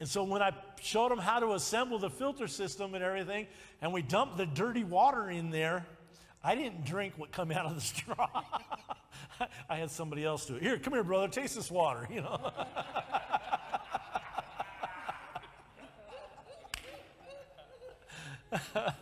And 0.00 0.08
so 0.08 0.24
when 0.24 0.42
I 0.42 0.52
showed 0.82 1.10
them 1.10 1.18
how 1.18 1.40
to 1.40 1.52
assemble 1.52 1.98
the 1.98 2.10
filter 2.10 2.48
system 2.48 2.94
and 2.94 3.04
everything, 3.04 3.46
and 3.80 3.92
we 3.92 4.02
dumped 4.02 4.36
the 4.36 4.46
dirty 4.46 4.84
water 4.84 5.30
in 5.30 5.50
there, 5.50 5.86
I 6.44 6.54
didn't 6.54 6.84
drink 6.84 7.14
what 7.16 7.32
come 7.32 7.50
out 7.50 7.64
of 7.64 7.74
the 7.74 7.80
straw. 7.80 8.28
I 9.70 9.76
had 9.76 9.90
somebody 9.90 10.24
else 10.24 10.44
do 10.44 10.56
it. 10.56 10.62
Here, 10.62 10.78
come 10.78 10.92
here, 10.92 11.02
brother, 11.02 11.28
taste 11.28 11.54
this 11.54 11.70
water, 11.70 12.06
you 12.12 12.20
know. 12.20 12.52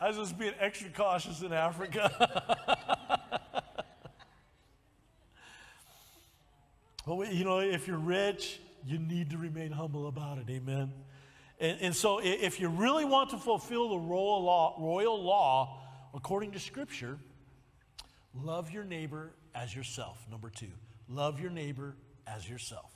I 0.00 0.08
was 0.08 0.16
just 0.16 0.38
being 0.38 0.54
extra 0.58 0.88
cautious 0.90 1.42
in 1.42 1.52
Africa. 1.52 2.10
but 7.06 7.32
you 7.32 7.44
know, 7.44 7.60
if 7.60 7.86
you're 7.86 7.96
rich, 7.96 8.60
you 8.84 8.98
need 8.98 9.30
to 9.30 9.38
remain 9.38 9.70
humble 9.70 10.08
about 10.08 10.38
it. 10.38 10.50
Amen. 10.50 10.92
And, 11.60 11.78
and 11.82 11.94
so, 11.94 12.20
if 12.22 12.58
you 12.58 12.68
really 12.68 13.04
want 13.04 13.30
to 13.30 13.36
fulfill 13.36 13.90
the 13.90 13.98
royal 13.98 14.42
law, 14.42 14.76
royal 14.78 15.22
law 15.22 15.78
according 16.14 16.52
to 16.52 16.58
Scripture, 16.58 17.18
love 18.34 18.70
your 18.70 18.84
neighbor 18.84 19.32
as 19.54 19.76
yourself. 19.76 20.18
Number 20.30 20.48
two, 20.48 20.72
love 21.08 21.38
your 21.38 21.50
neighbor 21.50 21.96
as 22.26 22.48
yourself. 22.48 22.90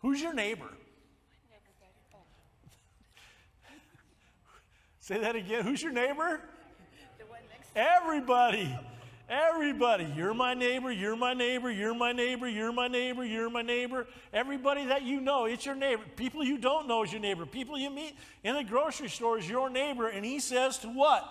Who's 0.00 0.20
your 0.20 0.34
neighbor? 0.34 0.70
Say 5.00 5.20
that 5.20 5.36
again. 5.36 5.62
Who's 5.62 5.80
your 5.80 5.92
neighbor? 5.92 6.40
Everybody. 7.76 8.76
Everybody. 9.28 10.10
You're 10.16 10.32
my 10.32 10.54
neighbor. 10.54 10.90
You're 10.90 11.16
my 11.16 11.34
neighbor. 11.34 11.70
You're 11.70 11.94
my 11.94 12.12
neighbor. 12.12 12.48
You're 12.48 12.72
my 12.72 12.88
neighbor. 12.88 13.24
You're 13.24 13.50
my 13.50 13.60
neighbor. 13.60 14.06
Everybody 14.32 14.86
that 14.86 15.02
you 15.02 15.20
know, 15.20 15.44
it's 15.44 15.66
your 15.66 15.74
neighbor. 15.74 16.02
People 16.16 16.42
you 16.42 16.56
don't 16.56 16.88
know 16.88 17.02
is 17.02 17.12
your 17.12 17.20
neighbor. 17.20 17.44
People 17.44 17.78
you 17.78 17.90
meet 17.90 18.16
in 18.42 18.54
the 18.54 18.64
grocery 18.64 19.10
store 19.10 19.38
is 19.38 19.48
your 19.48 19.68
neighbor. 19.68 20.08
And 20.08 20.24
he 20.24 20.40
says 20.40 20.78
to 20.78 20.88
what? 20.88 21.28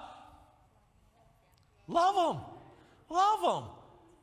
Love 1.87 2.35
them. 2.35 2.43
Love 3.09 3.41
them. 3.41 3.69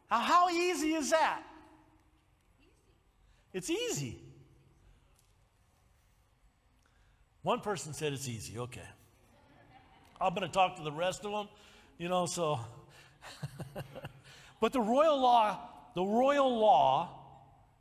How 0.09 0.51
easy 0.51 0.95
is 0.95 1.11
that? 1.11 1.43
It's 3.53 3.71
easy. 3.71 4.21
One 7.43 7.59
person 7.59 7.93
said 7.93 8.13
it's 8.13 8.29
easy. 8.29 8.57
Okay. 8.57 8.81
I'm 10.21 10.33
going 10.33 10.47
to 10.47 10.53
talk 10.53 10.77
to 10.77 10.83
the 10.83 10.93
rest 10.93 11.25
of 11.25 11.33
them, 11.33 11.49
you 11.99 12.09
know, 12.09 12.27
so. 12.27 12.61
but 14.61 14.73
the 14.73 14.81
royal 14.81 15.21
law, 15.21 15.59
the 15.95 16.05
royal 16.05 16.59
law 16.59 17.11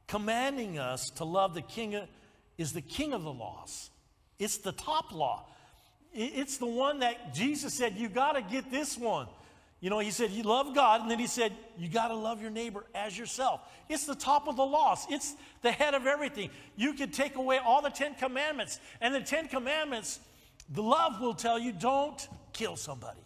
commanding 0.08 0.78
us 0.78 1.10
to 1.12 1.24
love 1.24 1.54
the 1.54 1.62
king 1.62 2.00
is 2.58 2.74
the 2.74 2.82
king 2.82 3.14
of 3.14 3.24
the 3.24 3.34
laws. 3.34 3.90
It's 4.40 4.58
the 4.58 4.72
top 4.72 5.12
law. 5.12 5.46
It's 6.14 6.58
the 6.58 6.68
one 6.68 7.00
that 7.00 7.34
Jesus 7.34 7.74
said, 7.74 7.96
you 7.96 8.08
got 8.08 8.34
to 8.34 8.42
get 8.42 8.70
this 8.70 8.98
one. 8.98 9.28
You 9.84 9.90
know, 9.90 10.00
he 10.00 10.12
said, 10.12 10.32
You 10.32 10.44
love 10.44 10.74
God, 10.74 11.02
and 11.02 11.12
then 11.12 11.20
he 11.20 11.28
said, 11.28 11.52
You 11.78 11.90
got 11.90 12.08
to 12.08 12.14
love 12.14 12.42
your 12.42 12.52
neighbor 12.52 12.86
as 12.96 13.20
yourself. 13.20 13.60
It's 13.90 14.06
the 14.06 14.16
top 14.16 14.48
of 14.48 14.56
the 14.56 14.64
laws, 14.64 15.06
it's 15.10 15.36
the 15.62 15.74
head 15.74 15.94
of 15.94 16.08
everything. 16.08 16.52
You 16.78 16.94
could 16.94 17.12
take 17.12 17.36
away 17.36 17.58
all 17.58 17.82
the 17.82 17.90
Ten 17.90 18.16
Commandments, 18.16 18.80
and 19.02 19.14
the 19.14 19.20
Ten 19.20 19.50
Commandments, 19.50 20.22
the 20.70 20.82
love 20.82 21.20
will 21.20 21.34
tell 21.34 21.60
you, 21.60 21.74
Don't 21.74 22.26
kill 22.54 22.78
somebody. 22.78 23.20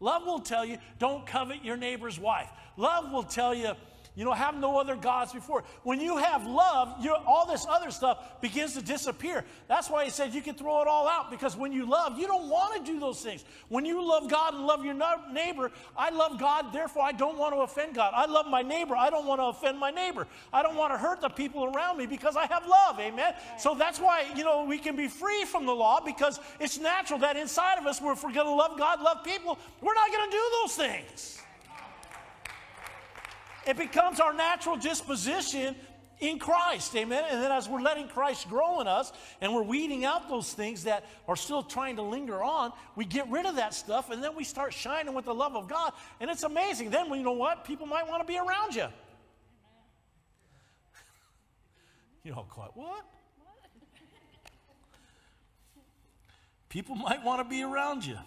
Love 0.00 0.24
will 0.24 0.40
tell 0.40 0.64
you, 0.64 0.78
Don't 0.98 1.26
covet 1.26 1.64
your 1.64 1.76
neighbor's 1.76 2.18
wife. 2.18 2.48
Love 2.76 3.12
will 3.12 3.22
tell 3.22 3.54
you, 3.54 3.72
you 4.16 4.24
know, 4.24 4.32
have 4.32 4.56
no 4.58 4.78
other 4.78 4.96
gods 4.96 5.32
before. 5.32 5.62
When 5.84 6.00
you 6.00 6.16
have 6.16 6.46
love, 6.46 7.06
all 7.26 7.46
this 7.46 7.66
other 7.68 7.90
stuff 7.90 8.40
begins 8.40 8.74
to 8.74 8.82
disappear. 8.82 9.44
That's 9.68 9.88
why 9.88 10.04
he 10.04 10.10
said 10.10 10.34
you 10.34 10.42
can 10.42 10.54
throw 10.54 10.82
it 10.82 10.88
all 10.88 11.08
out 11.08 11.30
because 11.30 11.56
when 11.56 11.72
you 11.72 11.86
love, 11.86 12.18
you 12.18 12.26
don't 12.26 12.48
want 12.48 12.74
to 12.84 12.92
do 12.92 12.98
those 12.98 13.22
things. 13.22 13.44
When 13.68 13.84
you 13.84 14.06
love 14.06 14.28
God 14.28 14.54
and 14.54 14.66
love 14.66 14.84
your 14.84 14.96
neighbor, 15.32 15.70
I 15.96 16.10
love 16.10 16.38
God, 16.38 16.72
therefore 16.72 17.04
I 17.04 17.12
don't 17.12 17.38
want 17.38 17.54
to 17.54 17.60
offend 17.60 17.94
God. 17.94 18.12
I 18.14 18.26
love 18.26 18.46
my 18.46 18.62
neighbor, 18.62 18.96
I 18.96 19.10
don't 19.10 19.26
want 19.26 19.40
to 19.40 19.44
offend 19.44 19.78
my 19.78 19.90
neighbor. 19.90 20.26
I 20.52 20.62
don't 20.62 20.76
want 20.76 20.92
to 20.92 20.98
hurt 20.98 21.20
the 21.20 21.28
people 21.28 21.64
around 21.64 21.96
me 21.96 22.06
because 22.06 22.36
I 22.36 22.46
have 22.46 22.66
love, 22.66 22.98
amen? 22.98 23.34
So 23.58 23.74
that's 23.74 24.00
why, 24.00 24.24
you 24.34 24.42
know, 24.44 24.64
we 24.64 24.78
can 24.78 24.96
be 24.96 25.08
free 25.08 25.44
from 25.44 25.66
the 25.66 25.74
law 25.74 26.00
because 26.04 26.40
it's 26.58 26.78
natural 26.78 27.20
that 27.20 27.36
inside 27.36 27.78
of 27.78 27.86
us, 27.86 27.98
if 27.98 28.02
we're 28.02 28.32
going 28.32 28.46
to 28.46 28.52
love 28.52 28.76
God, 28.76 29.00
love 29.00 29.22
people, 29.24 29.58
we're 29.80 29.94
not 29.94 30.10
going 30.10 30.30
to 30.30 30.36
do 30.36 30.42
those 30.62 30.74
things. 30.74 31.40
It 33.66 33.76
becomes 33.76 34.20
our 34.20 34.32
natural 34.32 34.76
disposition 34.76 35.74
in 36.20 36.38
Christ, 36.38 36.94
amen. 36.96 37.24
And 37.30 37.42
then 37.42 37.50
as 37.50 37.68
we're 37.68 37.80
letting 37.80 38.06
Christ 38.08 38.48
grow 38.48 38.80
in 38.80 38.86
us 38.86 39.10
and 39.40 39.54
we're 39.54 39.62
weeding 39.62 40.04
out 40.04 40.28
those 40.28 40.52
things 40.52 40.84
that 40.84 41.06
are 41.26 41.36
still 41.36 41.62
trying 41.62 41.96
to 41.96 42.02
linger 42.02 42.42
on, 42.42 42.72
we 42.94 43.06
get 43.06 43.28
rid 43.30 43.46
of 43.46 43.56
that 43.56 43.72
stuff 43.72 44.10
and 44.10 44.22
then 44.22 44.36
we 44.36 44.44
start 44.44 44.74
shining 44.74 45.14
with 45.14 45.24
the 45.24 45.34
love 45.34 45.56
of 45.56 45.66
God. 45.66 45.92
And 46.20 46.30
it's 46.30 46.42
amazing. 46.42 46.90
Then, 46.90 47.06
you 47.12 47.22
know 47.22 47.32
what? 47.32 47.64
People 47.64 47.86
might 47.86 48.06
want 48.06 48.20
to 48.20 48.26
be 48.26 48.38
around 48.38 48.74
you. 48.74 48.86
you 52.22 52.32
know, 52.32 52.44
quite 52.50 52.76
what? 52.76 53.04
People 56.68 56.94
might 56.94 57.24
want 57.24 57.42
to 57.42 57.48
be 57.48 57.62
around 57.62 58.04
you. 58.04 58.18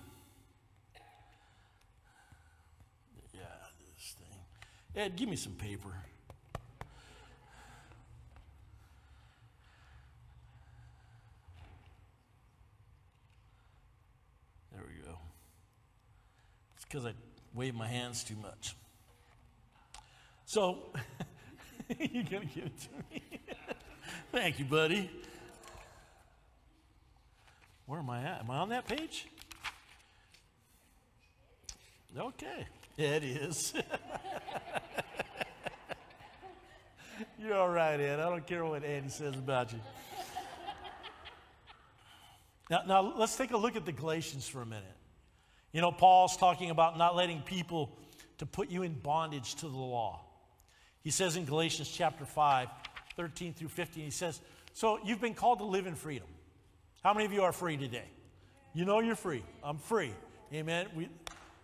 Ed, 4.95 5.15
give 5.15 5.27
me 5.27 5.36
some 5.36 5.53
paper. 5.53 5.89
There 14.71 14.82
we 14.88 15.03
go. 15.03 15.17
It's 16.75 16.86
because 16.86 17.06
I 17.08 17.13
wave 17.56 17.73
my 17.73 17.88
hands 17.88 18.23
too 18.23 18.36
much. 18.36 18.75
So, 20.45 20.93
you're 21.99 22.23
going 22.23 22.47
to 22.47 22.53
give 22.53 22.65
it 22.65 22.79
to 22.82 22.89
me? 23.12 23.23
Thank 24.32 24.60
you, 24.60 24.65
buddy. 24.65 25.10
Where 27.88 27.99
am 27.99 28.10
I 28.12 28.21
at? 28.21 28.41
Am 28.41 28.51
I 28.51 28.58
on 28.58 28.69
that 28.69 28.88
page? 28.88 29.27
Okay. 32.15 32.67
It 32.95 33.23
is. 33.23 33.73
You're 37.43 37.58
all 37.58 37.69
right, 37.69 37.99
Ed. 37.99 38.21
I 38.21 38.29
don't 38.29 38.47
care 38.47 38.63
what 38.63 38.86
Andy 38.86 39.10
says 39.10 39.36
about 39.36 39.73
you. 39.73 39.79
Now, 42.69 42.84
now, 42.88 43.13
let's 43.17 43.36
take 43.36 43.51
a 43.51 43.58
look 43.58 43.75
at 43.75 43.86
the 43.86 43.91
Galatians 43.91 44.47
for 44.47 44.62
a 44.62 44.65
minute. 44.65 44.86
You 45.73 45.82
know, 45.82 45.91
Paul's 45.91 46.38
talking 46.38 46.69
about 46.69 46.97
not 46.97 47.17
letting 47.17 47.41
people 47.41 47.97
to 48.38 48.45
put 48.45 48.69
you 48.69 48.84
in 48.84 48.93
bondage 48.93 49.56
to 49.56 49.67
the 49.67 49.75
law. 49.75 50.21
He 51.03 51.12
says 51.12 51.36
in 51.36 51.43
Galatians 51.43 51.89
chapter 51.89 52.23
5, 52.23 52.69
13 53.17 53.53
through 53.53 53.67
15, 53.67 54.06
he 54.06 54.10
says, 54.10 54.39
So 54.71 54.99
you've 55.03 55.19
been 55.19 55.34
called 55.34 55.60
to 55.60 55.65
live 55.65 55.86
in 55.86 55.95
freedom. 55.95 56.27
How 57.03 57.13
many 57.13 57.25
of 57.25 57.34
you 57.34 57.43
are 57.43 57.51
free 57.51 57.75
today? 57.75 58.08
You 58.73 58.86
know 58.86 59.01
you're 59.01 59.17
free. 59.17 59.43
I'm 59.62 59.79
free. 59.79 60.13
Amen. 60.53 60.88
We, 60.95 61.10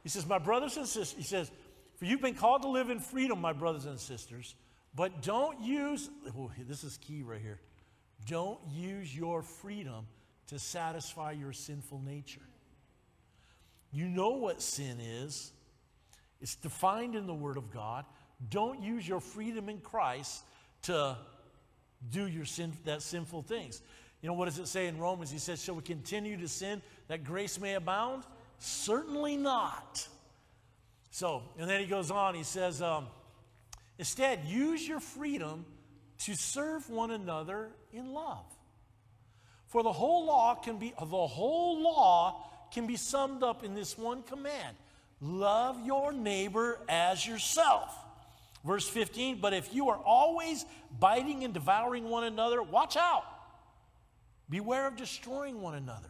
he 0.04 0.10
says, 0.10 0.28
My 0.28 0.40
brothers 0.40 0.76
and 0.76 0.86
sisters, 0.86 1.16
he 1.18 1.24
says, 1.24 1.50
For 1.96 2.04
you've 2.04 2.22
been 2.22 2.36
called 2.36 2.64
to 2.64 2.68
live 2.70 2.90
in 2.90 3.00
freedom, 3.00 3.40
my 3.40 3.54
brothers 3.54 3.86
and 3.86 3.98
sisters, 3.98 4.56
but 5.00 5.22
don't 5.22 5.62
use, 5.62 6.10
oh, 6.38 6.52
this 6.68 6.84
is 6.84 6.98
key 6.98 7.24
right 7.24 7.40
here. 7.40 7.62
Don't 8.28 8.60
use 8.70 9.16
your 9.16 9.42
freedom 9.42 10.06
to 10.48 10.60
satisfy 10.60 11.32
your 11.32 11.54
sinful 11.54 12.02
nature. 12.06 12.42
You 13.94 14.10
know 14.10 14.32
what 14.32 14.62
sin 14.62 15.00
is, 15.00 15.54
it's 16.42 16.56
defined 16.56 17.16
in 17.16 17.28
the 17.28 17.34
Word 17.34 17.56
of 17.56 17.72
God. 17.72 18.04
Don't 18.50 18.84
use 18.84 19.08
your 19.08 19.22
freedom 19.22 19.70
in 19.70 19.78
Christ 19.78 20.44
to 20.82 21.16
do 22.12 22.28
your 22.28 22.44
sin, 22.44 22.74
that 22.84 23.02
sinful 23.02 23.44
things. 23.44 23.82
You 24.22 24.28
know, 24.28 24.34
what 24.34 24.50
does 24.50 24.60
it 24.60 24.68
say 24.68 24.88
in 24.88 24.98
Romans? 24.98 25.32
He 25.32 25.40
says, 25.40 25.64
Shall 25.64 25.76
we 25.76 25.82
continue 25.82 26.36
to 26.36 26.48
sin 26.50 26.82
that 27.08 27.24
grace 27.24 27.58
may 27.58 27.76
abound? 27.76 28.24
Certainly 28.58 29.38
not. 29.38 30.06
So, 31.10 31.44
and 31.58 31.70
then 31.70 31.80
he 31.80 31.88
goes 31.88 32.12
on, 32.12 32.36
he 32.36 32.44
says, 32.44 32.82
um, 32.82 33.08
instead, 34.00 34.46
use 34.46 34.88
your 34.88 35.00
freedom 35.00 35.66
to 36.20 36.34
serve 36.34 36.90
one 36.90 37.12
another 37.12 37.70
in 37.94 38.14
love. 38.14 38.46
For 39.68 39.84
the 39.84 39.92
whole 39.92 40.26
law 40.26 40.56
can 40.56 40.80
be, 40.80 40.94
the 41.00 41.28
whole 41.28 41.82
law 41.84 42.50
can 42.74 42.88
be 42.88 42.96
summed 42.96 43.44
up 43.44 43.64
in 43.64 43.76
this 43.76 43.98
one 43.98 44.24
command 44.24 44.76
love 45.22 45.86
your 45.86 46.14
neighbor 46.14 46.80
as 46.88 47.26
yourself. 47.28 47.94
Verse 48.66 48.88
15, 48.88 49.40
but 49.40 49.54
if 49.54 49.74
you 49.74 49.90
are 49.90 49.98
always 49.98 50.66
biting 51.00 51.44
and 51.44 51.54
devouring 51.54 52.10
one 52.10 52.24
another, 52.24 52.62
watch 52.62 52.98
out. 52.98 53.24
Beware 54.50 54.88
of 54.88 54.96
destroying 54.96 55.62
one 55.62 55.76
another. 55.76 56.10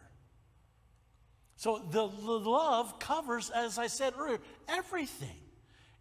So 1.56 1.82
the, 1.90 2.08
the 2.08 2.50
love 2.50 2.98
covers, 2.98 3.50
as 3.50 3.78
I 3.78 3.86
said 3.86 4.14
earlier, 4.18 4.38
everything. 4.68 5.36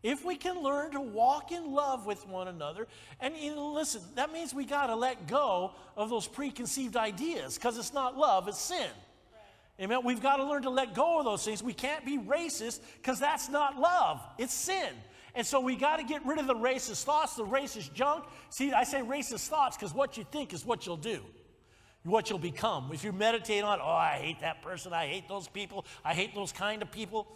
If 0.02 0.24
we 0.24 0.36
can 0.36 0.62
learn 0.62 0.92
to 0.92 1.02
walk 1.02 1.52
in 1.52 1.74
love 1.74 2.06
with 2.06 2.26
one 2.28 2.48
another, 2.48 2.88
and 3.20 3.36
you 3.36 3.54
know, 3.54 3.74
listen, 3.74 4.02
that 4.16 4.32
means 4.32 4.54
we 4.54 4.64
got 4.64 4.88
to 4.88 4.96
let 4.96 5.28
go 5.28 5.72
of 5.98 6.10
those 6.10 6.26
preconceived 6.26 6.96
ideas 6.96 7.56
because 7.56 7.78
it's 7.78 7.94
not 7.94 8.18
love, 8.18 8.48
it's 8.48 8.62
sin. 8.62 8.88
Right. 8.88 9.84
Amen. 9.84 10.00
We've 10.06 10.22
got 10.22 10.38
to 10.38 10.46
learn 10.46 10.62
to 10.62 10.70
let 10.70 10.96
go 10.96 11.20
of 11.20 11.26
those 11.26 11.44
things. 11.44 11.62
We 11.62 11.74
can't 11.74 12.06
be 12.06 12.18
racist 12.18 12.80
because 12.96 13.20
that's 13.20 13.50
not 13.50 13.78
love, 13.78 14.22
it's 14.38 14.54
sin. 14.54 14.94
And 15.36 15.46
so 15.46 15.60
we 15.60 15.76
got 15.76 15.98
to 15.98 16.04
get 16.04 16.26
rid 16.26 16.40
of 16.40 16.48
the 16.48 16.56
racist 16.56 17.04
thoughts, 17.04 17.36
the 17.36 17.46
racist 17.46 17.94
junk. 17.94 18.24
See, 18.50 18.72
I 18.72 18.84
say 18.84 19.02
racist 19.02 19.48
thoughts 19.48 19.78
because 19.78 19.94
what 19.94 20.18
you 20.18 20.26
think 20.32 20.54
is 20.54 20.66
what 20.66 20.86
you'll 20.86 20.98
do, 20.98 21.22
what 22.04 22.30
you'll 22.30 22.40
become. 22.40 22.90
If 22.94 23.04
you 23.04 23.12
meditate 23.12 23.64
on, 23.64 23.80
oh, 23.82 23.88
I 23.88 24.18
hate 24.22 24.40
that 24.42 24.62
person, 24.62 24.94
I 24.94 25.08
hate 25.08 25.28
those 25.28 25.48
people, 25.48 25.86
I 26.04 26.14
hate 26.14 26.34
those 26.34 26.52
kind 26.52 26.82
of 26.82 26.92
people, 26.92 27.28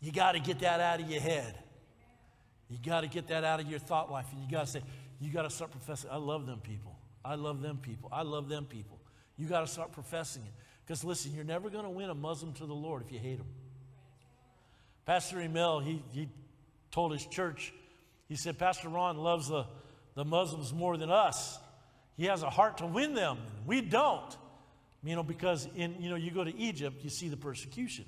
you 0.00 0.12
got 0.12 0.32
to 0.32 0.40
get 0.40 0.60
that 0.60 0.80
out 0.80 1.00
of 1.00 1.10
your 1.10 1.20
head. 1.20 1.58
You 2.68 2.78
got 2.84 3.02
to 3.02 3.08
get 3.08 3.28
that 3.28 3.44
out 3.44 3.60
of 3.60 3.66
your 3.66 3.78
thought 3.78 4.10
life. 4.10 4.26
And 4.32 4.42
you 4.42 4.50
got 4.50 4.66
to 4.66 4.72
say, 4.72 4.82
you 5.20 5.32
got 5.32 5.42
to 5.42 5.50
start 5.50 5.70
professing, 5.70 6.10
I 6.10 6.16
love 6.16 6.46
them 6.46 6.60
people. 6.60 6.96
I 7.24 7.34
love 7.34 7.60
them 7.60 7.78
people. 7.78 8.08
I 8.12 8.22
love 8.22 8.48
them 8.48 8.66
people. 8.66 9.00
You 9.36 9.46
got 9.46 9.60
to 9.60 9.66
start 9.66 9.92
professing 9.92 10.42
it. 10.42 10.52
Because 10.84 11.04
listen, 11.04 11.32
you're 11.34 11.44
never 11.44 11.70
going 11.70 11.84
to 11.84 11.90
win 11.90 12.10
a 12.10 12.14
Muslim 12.14 12.52
to 12.54 12.66
the 12.66 12.74
Lord 12.74 13.02
if 13.02 13.12
you 13.12 13.18
hate 13.18 13.38
them. 13.38 13.48
Pastor 15.04 15.40
Emil, 15.40 15.80
he, 15.80 16.02
he 16.12 16.28
told 16.90 17.12
his 17.12 17.24
church, 17.26 17.72
he 18.28 18.36
said, 18.36 18.58
Pastor 18.58 18.88
Ron 18.88 19.16
loves 19.18 19.48
the, 19.48 19.66
the 20.14 20.24
Muslims 20.24 20.72
more 20.72 20.96
than 20.96 21.10
us. 21.10 21.58
He 22.16 22.26
has 22.26 22.42
a 22.42 22.50
heart 22.50 22.78
to 22.78 22.86
win 22.86 23.14
them. 23.14 23.38
We 23.66 23.80
don't. 23.80 24.36
You 25.04 25.14
know, 25.14 25.22
because 25.22 25.68
in, 25.76 26.00
you 26.00 26.10
know, 26.10 26.16
you 26.16 26.30
go 26.30 26.42
to 26.42 26.56
Egypt, 26.56 27.04
you 27.04 27.10
see 27.10 27.28
the 27.28 27.36
persecution. 27.36 28.04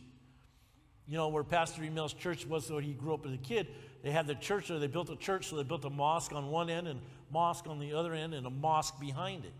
You 1.08 1.16
know, 1.16 1.28
where 1.28 1.42
Pastor 1.42 1.82
Emil's 1.82 2.12
church 2.12 2.46
was 2.46 2.70
when 2.70 2.84
he 2.84 2.92
grew 2.92 3.14
up 3.14 3.24
as 3.24 3.32
a 3.32 3.38
kid, 3.38 3.66
they 4.02 4.10
had 4.10 4.26
the 4.26 4.34
church 4.34 4.68
there. 4.68 4.78
They 4.78 4.86
built 4.86 5.08
a 5.08 5.16
church, 5.16 5.48
so 5.48 5.56
they 5.56 5.62
built 5.62 5.84
a 5.84 5.90
mosque 5.90 6.32
on 6.32 6.50
one 6.50 6.68
end 6.68 6.86
and 6.86 7.00
mosque 7.32 7.66
on 7.66 7.78
the 7.78 7.94
other 7.94 8.12
end 8.12 8.34
and 8.34 8.46
a 8.46 8.50
mosque 8.50 9.00
behind 9.00 9.44
it. 9.44 9.52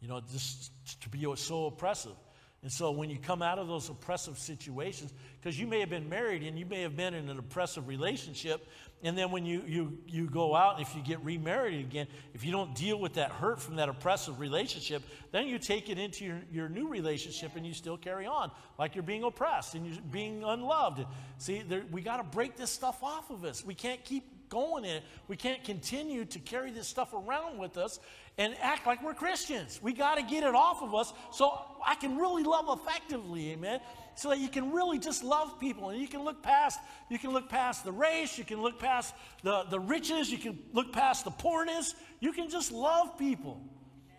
You 0.00 0.08
know, 0.08 0.20
just 0.32 0.72
to 1.02 1.08
be 1.08 1.26
so 1.36 1.66
oppressive. 1.66 2.16
And 2.62 2.70
so 2.70 2.90
when 2.90 3.08
you 3.08 3.18
come 3.18 3.40
out 3.40 3.58
of 3.58 3.68
those 3.68 3.88
oppressive 3.88 4.38
situations, 4.38 5.14
because 5.40 5.58
you 5.58 5.66
may 5.66 5.80
have 5.80 5.88
been 5.88 6.10
married 6.10 6.42
and 6.42 6.58
you 6.58 6.66
may 6.66 6.82
have 6.82 6.94
been 6.94 7.14
in 7.14 7.30
an 7.30 7.38
oppressive 7.38 7.88
relationship, 7.88 8.68
and 9.02 9.16
then 9.16 9.30
when 9.30 9.46
you, 9.46 9.62
you, 9.66 9.98
you 10.06 10.26
go 10.28 10.54
out, 10.54 10.78
if 10.78 10.94
you 10.94 11.02
get 11.02 11.24
remarried 11.24 11.80
again, 11.80 12.06
if 12.34 12.44
you 12.44 12.52
don't 12.52 12.74
deal 12.74 13.00
with 13.00 13.14
that 13.14 13.30
hurt 13.30 13.62
from 13.62 13.76
that 13.76 13.88
oppressive 13.88 14.38
relationship, 14.40 15.02
then 15.32 15.46
you 15.46 15.58
take 15.58 15.88
it 15.88 15.98
into 15.98 16.26
your, 16.26 16.40
your 16.52 16.68
new 16.68 16.86
relationship 16.86 17.56
and 17.56 17.66
you 17.66 17.72
still 17.72 17.96
carry 17.96 18.26
on 18.26 18.50
like 18.78 18.94
you're 18.94 19.02
being 19.02 19.24
oppressed 19.24 19.74
and 19.74 19.86
you're 19.86 20.02
being 20.10 20.44
unloved. 20.44 21.06
See, 21.38 21.62
there, 21.66 21.84
we 21.90 22.02
got 22.02 22.18
to 22.18 22.24
break 22.24 22.56
this 22.56 22.70
stuff 22.70 23.02
off 23.02 23.30
of 23.30 23.44
us. 23.44 23.64
We 23.64 23.74
can't 23.74 24.04
keep 24.04 24.50
going 24.50 24.84
in 24.84 24.96
it. 24.96 25.04
We 25.28 25.36
can't 25.36 25.64
continue 25.64 26.26
to 26.26 26.38
carry 26.40 26.72
this 26.72 26.88
stuff 26.88 27.14
around 27.14 27.56
with 27.56 27.78
us 27.78 28.00
and 28.40 28.56
act 28.62 28.86
like 28.86 29.02
we're 29.02 29.12
Christians. 29.12 29.80
We 29.82 29.92
got 29.92 30.14
to 30.14 30.22
get 30.22 30.44
it 30.44 30.54
off 30.54 30.82
of 30.82 30.94
us 30.94 31.12
so 31.30 31.60
I 31.86 31.94
can 31.94 32.16
really 32.16 32.42
love 32.42 32.80
effectively, 32.80 33.50
amen. 33.50 33.80
So 34.14 34.30
that 34.30 34.38
you 34.38 34.48
can 34.48 34.72
really 34.72 34.98
just 34.98 35.22
love 35.22 35.60
people 35.60 35.90
and 35.90 36.00
you 36.00 36.08
can 36.08 36.24
look 36.24 36.42
past, 36.42 36.80
you 37.10 37.18
can 37.18 37.32
look 37.32 37.50
past 37.50 37.84
the 37.84 37.92
race, 37.92 38.38
you 38.38 38.44
can 38.44 38.62
look 38.62 38.78
past 38.78 39.14
the, 39.42 39.64
the 39.64 39.78
riches, 39.78 40.32
you 40.32 40.38
can 40.38 40.58
look 40.72 40.90
past 40.90 41.26
the 41.26 41.30
poorness, 41.30 41.94
you 42.20 42.32
can 42.32 42.48
just 42.48 42.72
love 42.72 43.18
people. 43.18 43.60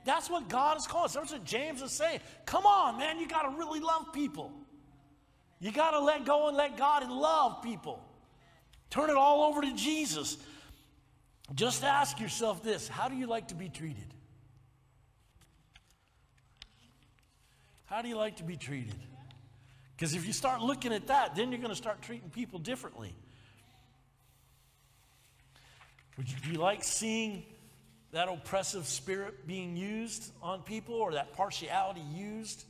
That's 0.05 0.29
what 0.29 0.47
God 0.47 0.77
is 0.77 0.85
calling 0.85 1.05
us. 1.05 1.13
That's 1.13 1.31
what 1.31 1.43
James 1.43 1.81
is 1.81 1.91
saying. 1.91 2.19
Come 2.45 2.67
on, 2.67 2.99
man, 2.99 3.19
you 3.19 3.27
got 3.27 3.49
to 3.49 3.57
really 3.57 3.79
love 3.79 4.13
people. 4.13 4.51
You 5.59 5.71
got 5.71 5.91
to 5.91 5.99
let 5.99 6.25
go 6.25 6.47
and 6.47 6.55
let 6.55 6.77
God 6.77 7.01
and 7.01 7.11
love 7.11 7.63
people. 7.63 7.99
Turn 8.91 9.09
it 9.09 9.15
all 9.15 9.45
over 9.45 9.61
to 9.61 9.73
Jesus. 9.73 10.37
Just 11.55 11.83
ask 11.83 12.19
yourself 12.19 12.63
this 12.63 12.87
how 12.87 13.09
do 13.09 13.15
you 13.15 13.27
like 13.27 13.49
to 13.49 13.55
be 13.55 13.69
treated? 13.69 14.13
How 17.85 18.01
do 18.01 18.07
you 18.07 18.15
like 18.15 18.37
to 18.37 18.43
be 18.43 18.55
treated? 18.55 18.95
Because 19.95 20.15
if 20.15 20.25
you 20.25 20.33
start 20.33 20.61
looking 20.61 20.93
at 20.93 21.07
that, 21.07 21.35
then 21.35 21.51
you're 21.51 21.59
going 21.59 21.69
to 21.71 21.75
start 21.75 22.01
treating 22.01 22.29
people 22.29 22.57
differently. 22.57 23.13
Would 26.17 26.29
you, 26.29 26.53
you 26.53 26.57
like 26.57 26.83
seeing 26.83 27.43
that 28.11 28.29
oppressive 28.29 28.87
spirit 28.87 29.45
being 29.45 29.75
used 29.75 30.31
on 30.41 30.61
people 30.61 30.95
or 30.95 31.13
that 31.13 31.33
partiality 31.33 32.01
used? 32.13 32.63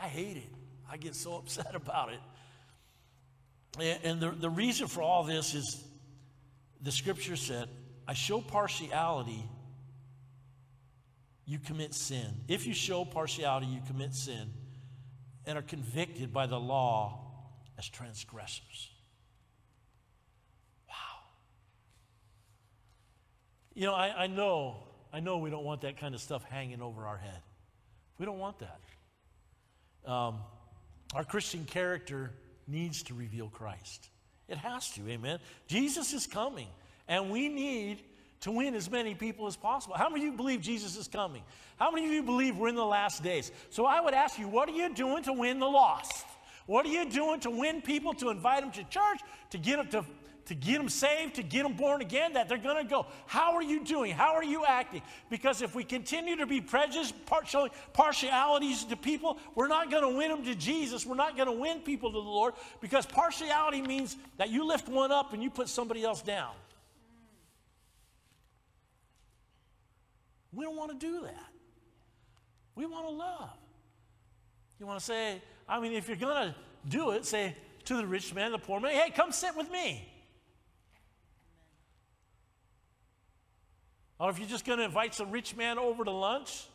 I 0.00 0.06
hate 0.06 0.36
it. 0.36 0.54
I 0.90 0.96
get 0.96 1.16
so 1.16 1.36
upset 1.38 1.74
about 1.74 2.12
it. 2.12 2.20
And 4.04 4.20
the, 4.20 4.30
the 4.30 4.50
reason 4.50 4.86
for 4.86 5.02
all 5.02 5.24
this 5.24 5.54
is 5.54 5.82
the 6.80 6.92
scripture 6.92 7.34
said, 7.34 7.68
I 8.06 8.14
show 8.14 8.40
partiality, 8.40 9.44
you 11.46 11.58
commit 11.58 11.94
sin. 11.94 12.26
If 12.48 12.66
you 12.66 12.74
show 12.74 13.04
partiality, 13.04 13.66
you 13.66 13.80
commit 13.86 14.14
sin 14.14 14.50
and 15.46 15.58
are 15.58 15.62
convicted 15.62 16.32
by 16.32 16.46
the 16.46 16.58
law 16.58 17.20
as 17.78 17.88
transgressors. 17.88 18.90
Wow. 20.88 20.94
You 23.74 23.86
know, 23.86 23.94
I, 23.94 24.24
I 24.24 24.26
know, 24.26 24.76
I 25.12 25.20
know 25.20 25.38
we 25.38 25.50
don't 25.50 25.64
want 25.64 25.82
that 25.82 25.98
kind 25.98 26.14
of 26.14 26.20
stuff 26.20 26.44
hanging 26.44 26.80
over 26.80 27.06
our 27.06 27.18
head. 27.18 27.40
We 28.18 28.26
don't 28.26 28.38
want 28.38 28.56
that. 28.60 28.80
Um, 30.10 30.38
our 31.14 31.24
Christian 31.24 31.64
character 31.64 32.30
needs 32.66 33.02
to 33.04 33.14
reveal 33.14 33.48
Christ. 33.48 34.08
It 34.48 34.58
has 34.58 34.90
to, 34.92 35.08
amen. 35.08 35.38
Jesus 35.66 36.12
is 36.12 36.26
coming, 36.26 36.68
and 37.08 37.30
we 37.30 37.48
need 37.48 38.02
to 38.40 38.50
win 38.50 38.74
as 38.74 38.90
many 38.90 39.14
people 39.14 39.46
as 39.46 39.56
possible. 39.56 39.94
How 39.96 40.08
many 40.08 40.26
of 40.26 40.32
you 40.32 40.36
believe 40.36 40.60
Jesus 40.60 40.96
is 40.96 41.08
coming? 41.08 41.42
How 41.78 41.90
many 41.90 42.06
of 42.06 42.12
you 42.12 42.22
believe 42.22 42.56
we're 42.56 42.68
in 42.68 42.74
the 42.74 42.84
last 42.84 43.22
days? 43.22 43.50
So 43.70 43.86
I 43.86 44.00
would 44.00 44.14
ask 44.14 44.38
you, 44.38 44.48
what 44.48 44.68
are 44.68 44.72
you 44.72 44.94
doing 44.94 45.22
to 45.24 45.32
win 45.32 45.58
the 45.58 45.66
lost? 45.66 46.26
What 46.66 46.86
are 46.86 46.90
you 46.90 47.08
doing 47.08 47.40
to 47.40 47.50
win 47.50 47.82
people, 47.82 48.14
to 48.14 48.30
invite 48.30 48.62
them 48.62 48.70
to 48.72 48.84
church, 48.84 49.20
to 49.50 49.58
get 49.58 49.76
them 49.76 49.88
to 49.88 50.08
to 50.46 50.54
get 50.54 50.78
them 50.78 50.88
saved, 50.88 51.36
to 51.36 51.42
get 51.42 51.62
them 51.62 51.72
born 51.72 52.02
again, 52.02 52.34
that 52.34 52.48
they're 52.48 52.58
going 52.58 52.82
to 52.82 52.88
go. 52.88 53.06
How 53.26 53.54
are 53.54 53.62
you 53.62 53.84
doing? 53.84 54.12
How 54.12 54.34
are 54.34 54.44
you 54.44 54.64
acting? 54.64 55.02
Because 55.30 55.62
if 55.62 55.74
we 55.74 55.84
continue 55.84 56.36
to 56.36 56.46
be 56.46 56.60
prejudiced, 56.60 57.14
showing 57.46 57.70
partialities 57.92 58.84
to 58.84 58.96
people, 58.96 59.38
we're 59.54 59.68
not 59.68 59.90
going 59.90 60.02
to 60.02 60.16
win 60.16 60.30
them 60.30 60.44
to 60.44 60.54
Jesus. 60.54 61.06
We're 61.06 61.14
not 61.14 61.36
going 61.36 61.46
to 61.46 61.52
win 61.52 61.80
people 61.80 62.10
to 62.10 62.20
the 62.20 62.28
Lord 62.28 62.54
because 62.80 63.06
partiality 63.06 63.82
means 63.82 64.16
that 64.36 64.50
you 64.50 64.66
lift 64.66 64.88
one 64.88 65.12
up 65.12 65.32
and 65.32 65.42
you 65.42 65.50
put 65.50 65.68
somebody 65.68 66.04
else 66.04 66.20
down. 66.20 66.52
We 70.54 70.64
don't 70.64 70.76
want 70.76 70.98
to 70.98 71.06
do 71.06 71.22
that. 71.22 71.52
We 72.74 72.86
want 72.86 73.06
to 73.06 73.12
love. 73.12 73.50
You 74.78 74.86
want 74.86 74.98
to 74.98 75.04
say, 75.04 75.40
I 75.68 75.80
mean, 75.80 75.92
if 75.92 76.08
you're 76.08 76.16
going 76.16 76.48
to 76.48 76.54
do 76.88 77.10
it, 77.10 77.24
say 77.24 77.56
to 77.84 77.96
the 77.96 78.06
rich 78.06 78.34
man, 78.34 78.52
the 78.52 78.58
poor 78.58 78.80
man, 78.80 78.92
hey, 78.92 79.10
come 79.10 79.32
sit 79.32 79.56
with 79.56 79.70
me. 79.70 80.08
Or 84.18 84.30
if 84.30 84.38
you're 84.38 84.48
just 84.48 84.64
going 84.64 84.78
to 84.78 84.84
invite 84.84 85.14
some 85.14 85.30
rich 85.30 85.56
man 85.56 85.78
over 85.78 86.04
to 86.04 86.10
lunch 86.10 86.66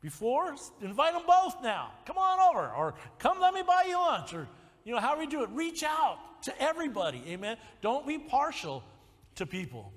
before, 0.00 0.54
invite 0.80 1.14
them 1.14 1.22
both 1.26 1.62
now. 1.62 1.92
Come 2.06 2.18
on 2.18 2.38
over. 2.50 2.70
Or 2.72 2.94
come 3.18 3.40
let 3.40 3.54
me 3.54 3.62
buy 3.66 3.84
you 3.88 3.96
lunch. 3.96 4.34
Or, 4.34 4.46
you 4.84 4.94
know, 4.94 5.00
however 5.00 5.20
we 5.20 5.26
do 5.26 5.42
it, 5.42 5.48
reach 5.50 5.82
out 5.82 6.18
to 6.42 6.62
everybody. 6.62 7.22
Amen. 7.28 7.56
Don't 7.82 8.06
be 8.06 8.18
partial 8.18 8.82
to 9.36 9.46
people. 9.46 9.92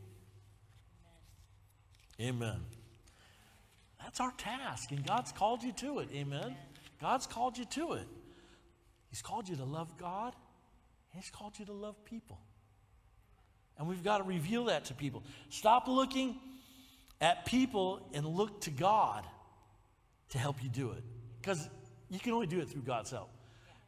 Amen. 2.20 2.62
That's 4.04 4.20
our 4.20 4.32
task, 4.38 4.92
and 4.92 5.06
God's 5.06 5.32
called 5.32 5.64
you 5.64 5.72
to 5.74 6.00
it. 6.00 6.10
Amen. 6.14 6.56
God's 7.00 7.28
called 7.28 7.58
you 7.58 7.66
to 7.66 7.94
it. 7.94 8.08
He's 9.10 9.22
called 9.22 9.50
you 9.50 9.56
to 9.58 9.66
love 9.66 9.98
God, 9.98 10.36
He's 11.14 11.30
called 11.30 11.60
you 11.60 11.66
to 11.66 11.74
love 11.74 12.04
people. 12.06 12.40
And 13.78 13.88
we've 13.88 14.04
got 14.04 14.20
to 14.20 14.24
reveal 14.24 14.66
that 14.66 14.86
to 14.86 14.94
people. 14.94 15.24
Stop 15.50 15.88
looking 15.88 16.38
at 17.20 17.46
people 17.46 18.08
and 18.14 18.26
look 18.26 18.62
to 18.62 18.70
God 18.70 19.26
to 20.30 20.38
help 20.38 20.64
you 20.64 20.70
do 20.70 20.92
it. 20.92 21.04
Because 21.42 21.68
you 22.10 22.20
can 22.20 22.34
only 22.34 22.48
do 22.48 22.60
it 22.60 22.70
through 22.70 22.84
God's 22.84 23.12
help. 23.12 23.30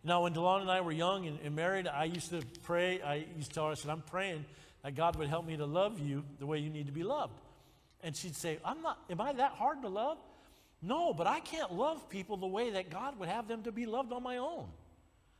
Now, 0.03 0.23
when 0.23 0.33
Delon 0.33 0.61
and 0.61 0.71
I 0.71 0.81
were 0.81 0.91
young 0.91 1.27
and, 1.27 1.39
and, 1.43 1.55
married, 1.55 1.87
I 1.87 2.05
used 2.05 2.31
to 2.31 2.41
pray. 2.63 3.01
I 3.01 3.25
used 3.37 3.49
to 3.49 3.55
tell 3.55 3.65
her, 3.65 3.71
I 3.71 3.75
said, 3.75 3.91
I'm 3.91 4.01
praying 4.01 4.45
that 4.83 4.95
God 4.95 5.15
would 5.15 5.29
help 5.29 5.45
me 5.45 5.55
to 5.57 5.65
love 5.65 5.99
you 5.99 6.23
the 6.39 6.45
way 6.45 6.57
you 6.57 6.69
need 6.69 6.87
to 6.87 6.91
be 6.91 7.03
loved. 7.03 7.39
And 8.03 8.15
she'd 8.15 8.35
say, 8.35 8.59
I'm 8.63 8.81
not, 8.81 8.99
am 9.09 9.21
I 9.21 9.33
that 9.33 9.53
hard 9.53 9.81
to 9.81 9.87
love? 9.87 10.17
No, 10.81 11.13
but 11.13 11.25
I 11.25 11.39
can't 11.39 11.71
love 11.71 12.09
people 12.09 12.35
the 12.35 12.45
way 12.47 12.71
that 12.71 12.89
God 12.89 13.17
would 13.17 13.29
have 13.29 13.47
them 13.47 13.63
to 13.63 13.71
be 13.71 13.85
loved 13.85 14.11
on 14.11 14.21
my 14.21 14.37
own. 14.37 14.67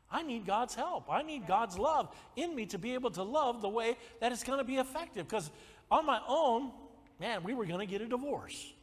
I 0.10 0.24
need 0.24 0.46
God's 0.46 0.74
help. 0.74 1.10
I 1.10 1.22
need 1.24 1.46
God's 1.48 1.78
love 1.78 2.16
in 2.36 2.56
me 2.56 2.66
to 2.68 2.78
be 2.78 2.94
able 2.94 3.12
to 3.12 3.24
love 3.24 3.62
the 3.62 3.70
way 3.70 3.98
that 4.22 4.32
it's 4.32 4.44
going 4.44 4.60
to 4.60 4.64
be 4.64 4.78
effective. 4.78 5.28
Because 5.28 5.52
on 5.92 6.06
my 6.06 6.22
own, 6.28 6.72
man, 7.20 7.44
we 7.44 7.54
were 7.54 7.66
going 7.66 7.80
to 7.80 7.86
get 7.86 8.02
a 8.02 8.08
divorce. 8.08 8.74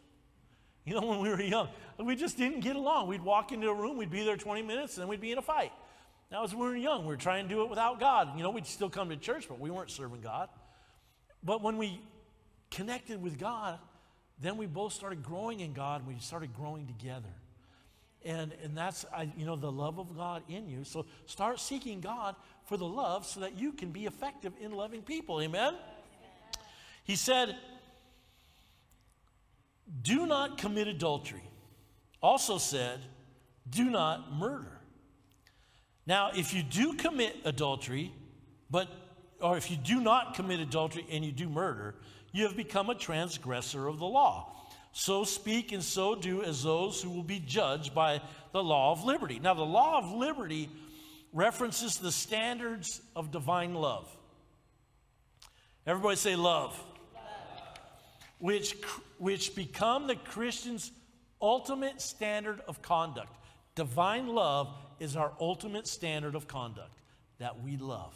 You 0.84 0.94
know, 0.94 1.06
when 1.06 1.20
we 1.20 1.28
were 1.28 1.40
young, 1.40 1.68
we 1.98 2.16
just 2.16 2.36
didn't 2.36 2.60
get 2.60 2.74
along. 2.74 3.06
We'd 3.06 3.22
walk 3.22 3.52
into 3.52 3.68
a 3.68 3.74
room, 3.74 3.96
we'd 3.96 4.10
be 4.10 4.24
there 4.24 4.36
20 4.36 4.62
minutes, 4.62 4.96
and 4.96 5.02
then 5.02 5.08
we'd 5.08 5.20
be 5.20 5.30
in 5.30 5.38
a 5.38 5.42
fight. 5.42 5.72
That 6.30 6.40
was 6.40 6.54
when 6.54 6.68
we 6.68 6.74
were 6.74 6.76
young. 6.76 7.02
We 7.02 7.08
were 7.08 7.16
trying 7.16 7.48
to 7.48 7.54
do 7.54 7.62
it 7.62 7.70
without 7.70 8.00
God. 8.00 8.36
You 8.36 8.42
know, 8.42 8.50
we'd 8.50 8.66
still 8.66 8.90
come 8.90 9.08
to 9.10 9.16
church, 9.16 9.46
but 9.48 9.58
we 9.60 9.70
weren't 9.70 9.90
serving 9.90 10.20
God. 10.20 10.48
But 11.42 11.62
when 11.62 11.76
we 11.76 12.00
connected 12.70 13.20
with 13.20 13.38
God, 13.38 13.78
then 14.40 14.56
we 14.56 14.66
both 14.66 14.92
started 14.92 15.22
growing 15.22 15.60
in 15.60 15.72
God. 15.72 16.06
We 16.06 16.16
started 16.18 16.54
growing 16.54 16.86
together. 16.86 17.28
And, 18.24 18.52
and 18.62 18.76
that's, 18.76 19.06
I, 19.14 19.30
you 19.36 19.46
know, 19.46 19.56
the 19.56 19.72
love 19.72 19.98
of 19.98 20.16
God 20.16 20.42
in 20.48 20.68
you. 20.68 20.84
So 20.84 21.06
start 21.26 21.58
seeking 21.58 22.00
God 22.00 22.36
for 22.64 22.76
the 22.76 22.86
love 22.86 23.26
so 23.26 23.40
that 23.40 23.58
you 23.58 23.72
can 23.72 23.90
be 23.90 24.06
effective 24.06 24.52
in 24.60 24.72
loving 24.72 25.02
people. 25.02 25.40
Amen? 25.40 25.74
He 27.04 27.16
said, 27.16 27.56
Do 30.02 30.26
not 30.26 30.58
commit 30.58 30.86
adultery. 30.86 31.42
Also 32.22 32.58
said, 32.58 33.00
Do 33.68 33.84
not 33.84 34.34
murder. 34.34 34.78
Now, 36.06 36.30
if 36.34 36.52
you 36.52 36.62
do 36.62 36.94
commit 36.94 37.36
adultery, 37.44 38.12
but 38.70 38.88
or 39.40 39.56
if 39.56 39.70
you 39.70 39.76
do 39.76 40.00
not 40.00 40.34
commit 40.34 40.60
adultery 40.60 41.06
and 41.10 41.24
you 41.24 41.32
do 41.32 41.48
murder, 41.48 41.94
you 42.32 42.44
have 42.44 42.56
become 42.56 42.90
a 42.90 42.94
transgressor 42.94 43.86
of 43.86 43.98
the 43.98 44.06
law. 44.06 44.52
So 44.92 45.24
speak 45.24 45.72
and 45.72 45.82
so 45.82 46.14
do 46.14 46.42
as 46.42 46.62
those 46.62 47.00
who 47.00 47.10
will 47.10 47.22
be 47.22 47.38
judged 47.38 47.94
by 47.94 48.20
the 48.52 48.62
law 48.62 48.92
of 48.92 49.04
liberty. 49.04 49.38
Now, 49.38 49.54
the 49.54 49.62
law 49.62 49.98
of 49.98 50.12
liberty 50.12 50.68
references 51.32 51.96
the 51.96 52.10
standards 52.10 53.00
of 53.14 53.30
divine 53.30 53.74
love. 53.74 54.08
Everybody 55.86 56.16
say 56.16 56.36
love. 56.36 56.78
Which, 58.38 58.74
which 59.18 59.54
become 59.54 60.06
the 60.06 60.16
Christian's 60.16 60.90
ultimate 61.40 62.00
standard 62.00 62.60
of 62.66 62.82
conduct. 62.82 63.32
Divine 63.74 64.28
love 64.28 64.74
is 64.98 65.16
our 65.16 65.32
ultimate 65.40 65.86
standard 65.86 66.34
of 66.34 66.48
conduct 66.48 66.98
that 67.38 67.62
we 67.62 67.76
love. 67.76 68.14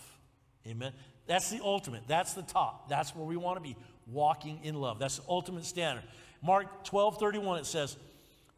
Amen. 0.66 0.92
That's 1.26 1.50
the 1.50 1.60
ultimate. 1.62 2.02
That's 2.06 2.34
the 2.34 2.42
top. 2.42 2.88
That's 2.88 3.14
where 3.14 3.24
we 3.24 3.36
want 3.36 3.56
to 3.56 3.62
be 3.62 3.76
walking 4.06 4.60
in 4.62 4.74
love. 4.74 4.98
That's 4.98 5.18
the 5.18 5.24
ultimate 5.28 5.64
standard. 5.64 6.04
Mark 6.42 6.84
12 6.84 7.18
31, 7.18 7.60
it 7.60 7.66
says, 7.66 7.96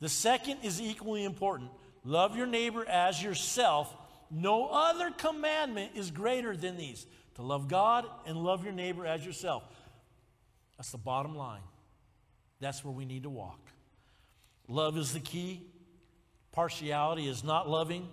The 0.01 0.09
second 0.09 0.59
is 0.63 0.81
equally 0.81 1.25
important 1.25 1.71
love 2.05 2.37
your 2.37 2.47
neighbor 2.47 2.85
as 2.87 3.23
yourself. 3.23 3.95
No 4.31 4.67
other 4.67 5.11
commandment 5.11 5.93
is 5.95 6.11
greater 6.11 6.57
than 6.57 6.77
these 6.77 7.07
to 7.37 7.43
love 7.43 7.69
God 7.69 8.07
and 8.27 8.37
love 8.37 8.65
your 8.65 8.73
neighbor 8.73 9.07
as 9.07 9.25
yourself. 9.25 9.63
That's 10.77 10.91
the 10.91 10.99
bottom 10.99 11.37
line. 11.37 11.63
That's 12.61 12.85
where 12.85 12.93
we 12.93 13.05
need 13.05 13.23
to 13.23 13.31
walk. 13.31 13.61
Love 14.69 14.97
is 14.97 15.13
the 15.13 15.21
key. 15.21 15.63
Partiality 16.53 17.29
is 17.29 17.45
not 17.45 17.69
loving, 17.69 18.09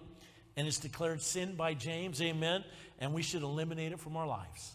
and 0.57 0.67
it's 0.67 0.77
declared 0.77 1.21
sin 1.21 1.55
by 1.55 1.73
James. 1.73 2.21
Amen. 2.21 2.63
And 2.99 3.13
we 3.13 3.21
should 3.21 3.43
eliminate 3.43 3.91
it 3.91 3.99
from 3.99 4.17
our 4.17 4.27
lives. 4.27 4.73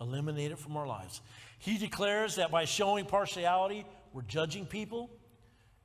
Eliminate 0.00 0.50
it 0.50 0.58
from 0.58 0.76
our 0.76 0.86
lives. 0.86 1.20
He 1.58 1.78
declares 1.78 2.36
that 2.36 2.50
by 2.50 2.64
showing 2.64 3.06
partiality, 3.06 3.86
we're 4.12 4.22
judging 4.22 4.66
people. 4.66 5.10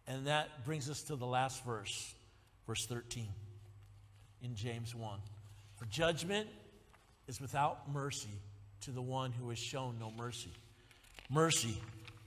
And 0.07 0.27
that 0.27 0.65
brings 0.65 0.89
us 0.89 1.03
to 1.03 1.15
the 1.15 1.25
last 1.25 1.63
verse, 1.63 2.13
verse 2.65 2.85
13 2.85 3.27
in 4.41 4.55
James 4.55 4.95
1. 4.95 5.19
For 5.75 5.85
judgment 5.85 6.47
is 7.27 7.39
without 7.39 7.91
mercy 7.91 8.41
to 8.81 8.91
the 8.91 9.01
one 9.01 9.31
who 9.31 9.49
has 9.49 9.59
shown 9.59 9.97
no 9.99 10.11
mercy. 10.11 10.51
Mercy 11.29 11.77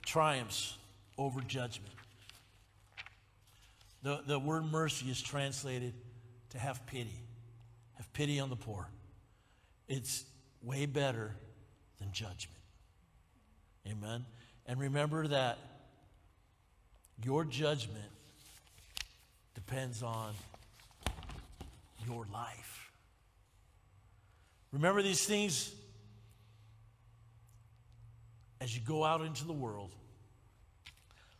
triumphs 0.05 0.77
over 1.17 1.41
judgment. 1.41 1.93
The, 4.01 4.21
the 4.25 4.39
word 4.39 4.65
mercy 4.65 5.09
is 5.09 5.21
translated 5.21 5.93
to 6.51 6.59
have 6.59 6.85
pity. 6.87 7.19
Have 7.95 8.11
pity 8.13 8.39
on 8.39 8.49
the 8.49 8.55
poor. 8.55 8.87
It's 9.87 10.23
way 10.61 10.85
better 10.85 11.35
than 11.99 12.11
judgment. 12.11 12.59
Amen. 13.87 14.25
And 14.65 14.79
remember 14.79 15.27
that 15.27 15.57
your 17.23 17.43
judgment 17.45 18.09
depends 19.55 20.01
on 20.01 20.33
your 22.07 22.25
life. 22.33 22.91
Remember 24.71 25.01
these 25.01 25.25
things 25.25 25.73
as 28.59 28.75
you 28.75 28.81
go 28.81 29.03
out 29.03 29.21
into 29.21 29.45
the 29.45 29.53
world. 29.53 29.91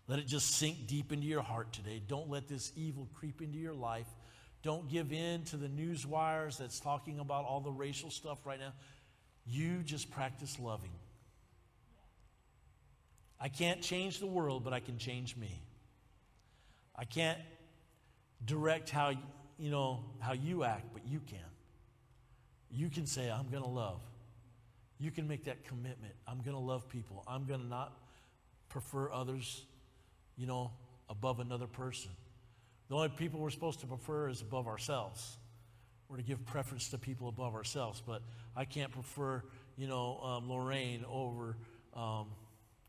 Let 0.07 0.19
it 0.19 0.27
just 0.27 0.51
sink 0.57 0.85
deep 0.85 1.11
into 1.11 1.25
your 1.25 1.41
heart 1.41 1.71
today. 1.71 2.01
Don't 2.05 2.29
let 2.29 2.47
this 2.47 2.71
evil 2.75 3.07
creep 3.13 3.41
into 3.41 3.57
your 3.57 3.73
life. 3.73 4.07
Don't 4.63 4.89
give 4.89 5.11
in 5.11 5.43
to 5.45 5.57
the 5.57 5.67
news 5.67 6.07
wires 6.07 6.57
that's 6.57 6.79
talking 6.79 7.19
about 7.19 7.45
all 7.45 7.59
the 7.59 7.71
racial 7.71 8.09
stuff 8.09 8.39
right 8.45 8.59
now. 8.59 8.73
You 9.45 9.83
just 9.83 10.09
practice 10.09 10.57
loving. 10.59 10.91
I 13.39 13.49
can't 13.49 13.81
change 13.81 14.19
the 14.19 14.25
world, 14.25 14.63
but 14.63 14.73
I 14.73 14.79
can 14.79 14.97
change 14.97 15.35
me. 15.35 15.61
I 16.95 17.03
can't 17.03 17.39
direct 18.45 18.89
how 18.89 19.11
you 19.59 19.69
know 19.69 20.05
how 20.19 20.33
you 20.33 20.63
act, 20.63 20.85
but 20.93 21.05
you 21.05 21.19
can. 21.27 21.39
You 22.71 22.89
can 22.89 23.05
say, 23.05 23.29
I'm 23.29 23.49
going 23.49 23.63
to 23.63 23.69
love. 23.69 23.99
You 24.97 25.11
can 25.11 25.27
make 25.27 25.43
that 25.45 25.65
commitment. 25.65 26.13
I'm 26.25 26.39
going 26.41 26.55
to 26.55 26.63
love 26.63 26.87
people. 26.89 27.23
I'm 27.27 27.45
going 27.45 27.59
to 27.59 27.67
not 27.67 27.93
prefer 28.69 29.11
others 29.11 29.65
you 30.37 30.47
know, 30.47 30.71
above 31.09 31.39
another 31.39 31.67
person. 31.67 32.11
The 32.89 32.95
only 32.95 33.09
people 33.09 33.39
we're 33.39 33.49
supposed 33.49 33.79
to 33.81 33.87
prefer 33.87 34.29
is 34.29 34.41
above 34.41 34.67
ourselves. 34.67 35.37
We're 36.07 36.17
to 36.17 36.23
give 36.23 36.45
preference 36.45 36.89
to 36.89 36.97
people 36.97 37.27
above 37.27 37.55
ourselves. 37.55 38.01
But 38.05 38.21
I 38.55 38.65
can't 38.65 38.91
prefer, 38.91 39.43
you 39.77 39.87
know, 39.87 40.19
um, 40.19 40.49
Lorraine 40.49 41.05
over 41.09 41.57
um, 41.95 42.27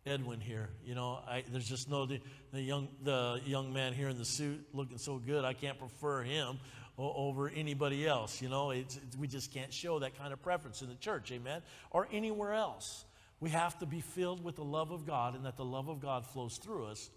Edwin 0.04 0.40
here. 0.40 0.68
You 0.85 0.94
know, 0.94 1.20
I, 1.26 1.44
there's 1.50 1.68
just 1.68 1.88
no 1.88 2.07
the, 2.07 2.20
the, 2.52 2.61
young 2.61 2.88
the 3.02 3.40
young 3.46 3.72
man 3.72 3.92
here 3.92 4.09
in 4.09 4.18
the 4.18 4.24
suit 4.24 4.66
looking 4.72 4.98
so 4.98 5.18
good. 5.18 5.44
I 5.44 5.52
can't 5.52 5.78
prefer 5.78 6.22
him 6.22 6.59
over 6.98 7.48
anybody 7.48 8.07
else. 8.07 8.42
You 8.42 8.48
know, 8.48 8.70
it's, 8.70 8.96
it's, 8.96 9.16
we 9.16 9.26
just 9.26 9.52
can't 9.52 9.72
show 9.72 10.00
that 10.00 10.18
kind 10.18 10.33
of 10.33 10.42
preference 10.42 10.83
in 10.83 10.88
the 10.88 10.94
church, 10.96 11.33
amen, 11.33 11.62
or 11.90 12.09
anywhere 12.12 12.52
else. 12.52 13.04
We 13.40 13.50
have 13.50 13.78
to 13.80 13.87
be 13.87 14.00
filled 14.00 14.44
with 14.44 14.57
the 14.57 14.64
love 14.64 14.90
of 14.90 15.07
God, 15.07 15.35
and 15.35 15.44
that 15.44 15.57
the 15.57 15.64
love 15.64 15.88
of 15.88 16.00
God 16.00 16.26
flows 16.26 16.57
through 16.57 16.87
us 16.87 17.11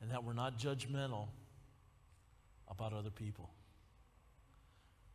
and 0.00 0.10
that 0.10 0.24
we're 0.24 0.32
not 0.32 0.58
judgmental 0.58 1.28
about 2.70 2.92
other 2.92 3.10
people. 3.10 3.50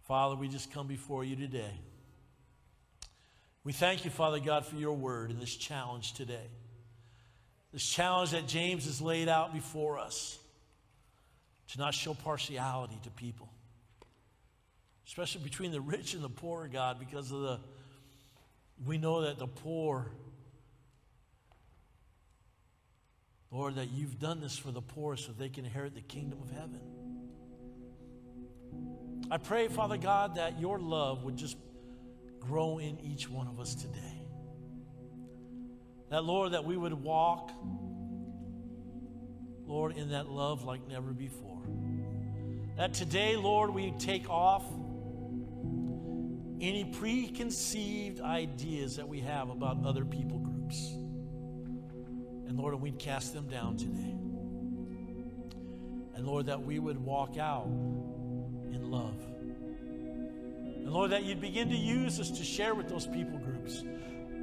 Father, 0.07 0.35
we 0.35 0.47
just 0.47 0.71
come 0.71 0.87
before 0.87 1.23
you 1.23 1.35
today. 1.35 1.71
We 3.63 3.73
thank 3.73 4.05
you, 4.05 4.11
Father 4.11 4.39
God, 4.39 4.65
for 4.65 4.75
your 4.75 4.93
word 4.93 5.31
and 5.31 5.41
this 5.41 5.55
challenge 5.55 6.13
today. 6.13 6.47
This 7.73 7.83
challenge 7.83 8.31
that 8.31 8.47
James 8.47 8.85
has 8.85 9.01
laid 9.01 9.27
out 9.27 9.53
before 9.53 9.97
us 9.97 10.37
to 11.69 11.79
not 11.79 11.93
show 11.93 12.13
partiality 12.13 12.99
to 13.03 13.09
people, 13.09 13.49
especially 15.07 15.41
between 15.41 15.71
the 15.71 15.81
rich 15.81 16.13
and 16.13 16.23
the 16.23 16.29
poor, 16.29 16.67
God, 16.67 16.99
because 16.99 17.31
of 17.31 17.41
the, 17.41 17.59
we 18.85 18.99
know 18.99 19.21
that 19.23 19.39
the 19.39 19.47
poor 19.47 20.11
Lord, 23.55 23.75
that 23.75 23.89
you've 23.91 24.19
done 24.19 24.41
this 24.41 24.57
for 24.57 24.71
the 24.71 24.81
poor 24.81 25.15
so 25.15 25.31
they 25.31 25.47
can 25.47 25.63
inherit 25.63 25.95
the 25.95 26.01
kingdom 26.01 26.39
of 26.41 26.51
heaven. 26.51 26.81
I 29.31 29.37
pray, 29.37 29.67
Father 29.67 29.97
God, 29.97 30.35
that 30.35 30.59
your 30.59 30.79
love 30.79 31.23
would 31.23 31.35
just 31.35 31.57
grow 32.39 32.77
in 32.77 32.99
each 32.99 33.29
one 33.29 33.47
of 33.47 33.59
us 33.59 33.73
today. 33.73 34.27
That, 36.09 36.23
Lord, 36.23 36.51
that 36.51 36.63
we 36.63 36.77
would 36.77 36.93
walk, 36.93 37.51
Lord, 39.65 39.97
in 39.97 40.09
that 40.09 40.29
love 40.29 40.63
like 40.63 40.87
never 40.87 41.11
before. 41.11 41.63
That 42.77 42.93
today, 42.93 43.35
Lord, 43.35 43.71
we 43.71 43.91
take 43.97 44.29
off 44.29 44.63
any 46.61 46.85
preconceived 46.85 48.21
ideas 48.21 48.97
that 48.97 49.07
we 49.07 49.21
have 49.21 49.49
about 49.49 49.83
other 49.85 50.05
people 50.05 50.37
groups. 50.39 50.91
And 52.47 52.57
Lord, 52.57 52.75
we'd 52.75 52.99
cast 52.99 53.33
them 53.33 53.47
down 53.47 53.77
today. 53.77 54.15
And 56.15 56.25
Lord, 56.25 56.45
that 56.45 56.61
we 56.61 56.79
would 56.79 56.97
walk 56.97 57.37
out 57.37 57.67
in 58.75 58.91
love. 58.91 59.15
And 60.75 60.91
Lord, 60.91 61.11
that 61.11 61.23
you'd 61.23 61.41
begin 61.41 61.69
to 61.69 61.75
use 61.75 62.19
us 62.19 62.29
to 62.31 62.43
share 62.43 62.75
with 62.75 62.87
those 62.87 63.07
people 63.07 63.39
groups. 63.39 63.83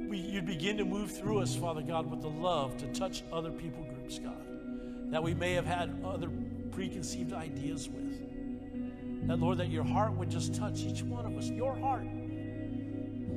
We, 0.09 0.17
you'd 0.17 0.45
begin 0.45 0.77
to 0.77 0.85
move 0.85 1.11
through 1.11 1.39
us, 1.39 1.55
Father 1.55 1.81
God, 1.81 2.09
with 2.09 2.21
the 2.21 2.29
love 2.29 2.75
to 2.77 2.87
touch 2.87 3.23
other 3.31 3.51
people 3.51 3.83
groups, 3.83 4.19
God, 4.19 5.11
that 5.11 5.23
we 5.23 5.33
may 5.33 5.53
have 5.53 5.65
had 5.65 6.03
other 6.03 6.29
preconceived 6.71 7.33
ideas 7.33 7.87
with. 7.87 9.27
That, 9.27 9.39
Lord, 9.39 9.59
that 9.59 9.69
your 9.69 9.85
heart 9.85 10.13
would 10.13 10.29
just 10.29 10.53
touch 10.53 10.79
each 10.79 11.01
one 11.03 11.25
of 11.25 11.37
us, 11.37 11.49
your 11.49 11.75
heart. 11.75 12.07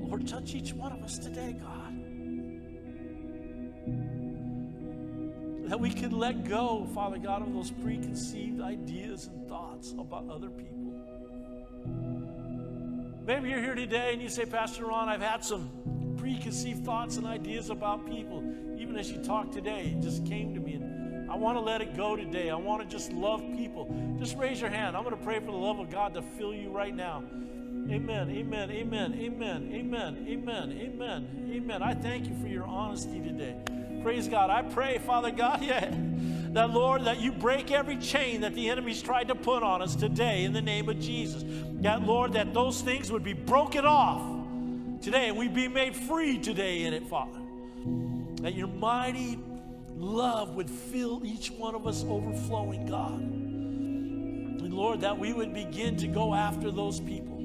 Lord, 0.08 0.26
touch 0.26 0.54
each 0.54 0.72
one 0.72 0.92
of 0.92 1.02
us 1.02 1.18
today, 1.18 1.54
God. 1.60 1.86
that 5.68 5.80
we 5.80 5.90
could 5.90 6.12
let 6.12 6.44
go, 6.44 6.86
Father 6.94 7.18
God, 7.18 7.42
of 7.42 7.52
those 7.52 7.70
preconceived 7.70 8.60
ideas 8.60 9.26
and 9.26 9.48
thoughts 9.48 9.92
about 9.98 10.28
other 10.30 10.48
people. 10.48 10.85
Maybe 13.26 13.48
you're 13.48 13.60
here 13.60 13.74
today 13.74 14.12
and 14.12 14.22
you 14.22 14.28
say, 14.28 14.46
Pastor 14.46 14.86
Ron, 14.86 15.08
I've 15.08 15.20
had 15.20 15.44
some 15.44 16.14
preconceived 16.16 16.84
thoughts 16.84 17.16
and 17.16 17.26
ideas 17.26 17.70
about 17.70 18.06
people. 18.06 18.38
Even 18.78 18.96
as 18.96 19.10
you 19.10 19.20
talk 19.20 19.50
today, 19.50 19.96
it 19.98 20.00
just 20.00 20.24
came 20.26 20.54
to 20.54 20.60
me. 20.60 20.74
And 20.74 21.28
I 21.28 21.34
want 21.34 21.56
to 21.56 21.60
let 21.60 21.82
it 21.82 21.96
go 21.96 22.14
today. 22.14 22.50
I 22.50 22.54
want 22.54 22.82
to 22.82 22.88
just 22.88 23.10
love 23.10 23.40
people. 23.56 23.92
Just 24.16 24.36
raise 24.36 24.60
your 24.60 24.70
hand. 24.70 24.96
I'm 24.96 25.02
going 25.02 25.16
to 25.16 25.24
pray 25.24 25.40
for 25.40 25.46
the 25.46 25.56
love 25.56 25.80
of 25.80 25.90
God 25.90 26.14
to 26.14 26.22
fill 26.22 26.54
you 26.54 26.70
right 26.70 26.94
now. 26.94 27.24
Amen, 27.90 28.30
amen, 28.30 28.70
amen, 28.70 29.14
amen, 29.20 29.70
amen, 29.72 30.26
amen, 30.28 30.78
amen, 30.80 31.50
amen. 31.52 31.82
I 31.82 31.94
thank 31.94 32.28
you 32.28 32.34
for 32.40 32.46
your 32.46 32.64
honesty 32.64 33.18
today. 33.18 33.56
Praise 34.04 34.28
God. 34.28 34.50
I 34.50 34.62
pray, 34.62 34.98
Father 34.98 35.32
God, 35.32 35.62
yeah, 35.64 35.92
that 36.56 36.70
Lord, 36.70 37.04
that 37.04 37.20
you 37.20 37.32
break 37.32 37.70
every 37.70 37.98
chain 37.98 38.40
that 38.40 38.54
the 38.54 38.70
enemy's 38.70 39.02
tried 39.02 39.28
to 39.28 39.34
put 39.34 39.62
on 39.62 39.82
us 39.82 39.94
today 39.94 40.44
in 40.44 40.54
the 40.54 40.62
name 40.62 40.88
of 40.88 40.98
Jesus. 40.98 41.44
That, 41.82 42.06
Lord, 42.06 42.32
that 42.32 42.54
those 42.54 42.80
things 42.80 43.12
would 43.12 43.22
be 43.22 43.34
broken 43.34 43.84
off 43.84 44.22
today 45.02 45.28
and 45.28 45.36
we'd 45.36 45.52
be 45.52 45.68
made 45.68 45.94
free 45.94 46.38
today 46.38 46.84
in 46.84 46.94
it, 46.94 47.06
Father. 47.08 47.38
That 48.40 48.54
your 48.54 48.68
mighty 48.68 49.38
love 49.96 50.54
would 50.54 50.70
fill 50.70 51.20
each 51.26 51.50
one 51.50 51.74
of 51.74 51.86
us 51.86 52.02
overflowing, 52.04 52.86
God. 52.86 53.20
And 53.20 54.72
Lord, 54.72 55.02
that 55.02 55.18
we 55.18 55.34
would 55.34 55.52
begin 55.52 55.94
to 55.98 56.06
go 56.06 56.32
after 56.32 56.70
those 56.70 57.00
people, 57.00 57.36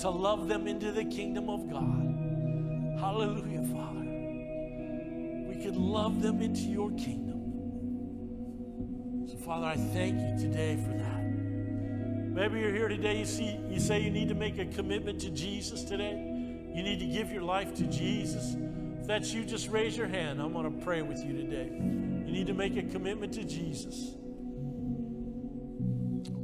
to 0.00 0.10
love 0.10 0.48
them 0.48 0.66
into 0.66 0.90
the 0.90 1.04
kingdom 1.04 1.48
of 1.48 1.70
God. 1.70 2.98
Hallelujah, 2.98 3.62
Father 3.72 4.00
We 5.48 5.62
could 5.62 5.76
love 5.76 6.20
them 6.20 6.42
into 6.42 6.62
your 6.62 6.90
kingdom. 6.90 7.29
Father, 9.44 9.66
I 9.66 9.76
thank 9.76 10.20
you 10.20 10.38
today 10.38 10.76
for 10.76 10.92
that. 10.92 11.22
Maybe 11.22 12.60
you're 12.60 12.74
here 12.74 12.88
today, 12.88 13.18
you 13.18 13.24
see, 13.24 13.58
you 13.70 13.80
say 13.80 14.00
you 14.00 14.10
need 14.10 14.28
to 14.28 14.34
make 14.34 14.58
a 14.58 14.66
commitment 14.66 15.20
to 15.22 15.30
Jesus 15.30 15.82
today. 15.82 16.12
You 16.12 16.82
need 16.82 17.00
to 17.00 17.06
give 17.06 17.32
your 17.32 17.42
life 17.42 17.74
to 17.76 17.84
Jesus. 17.84 18.56
If 19.00 19.06
that's 19.06 19.32
you, 19.32 19.44
just 19.44 19.68
raise 19.68 19.96
your 19.96 20.08
hand. 20.08 20.42
I'm 20.42 20.52
going 20.52 20.70
to 20.70 20.84
pray 20.84 21.00
with 21.00 21.24
you 21.24 21.32
today. 21.32 21.70
You 21.72 22.32
need 22.32 22.48
to 22.48 22.54
make 22.54 22.76
a 22.76 22.82
commitment 22.82 23.32
to 23.34 23.44
Jesus. 23.44 24.14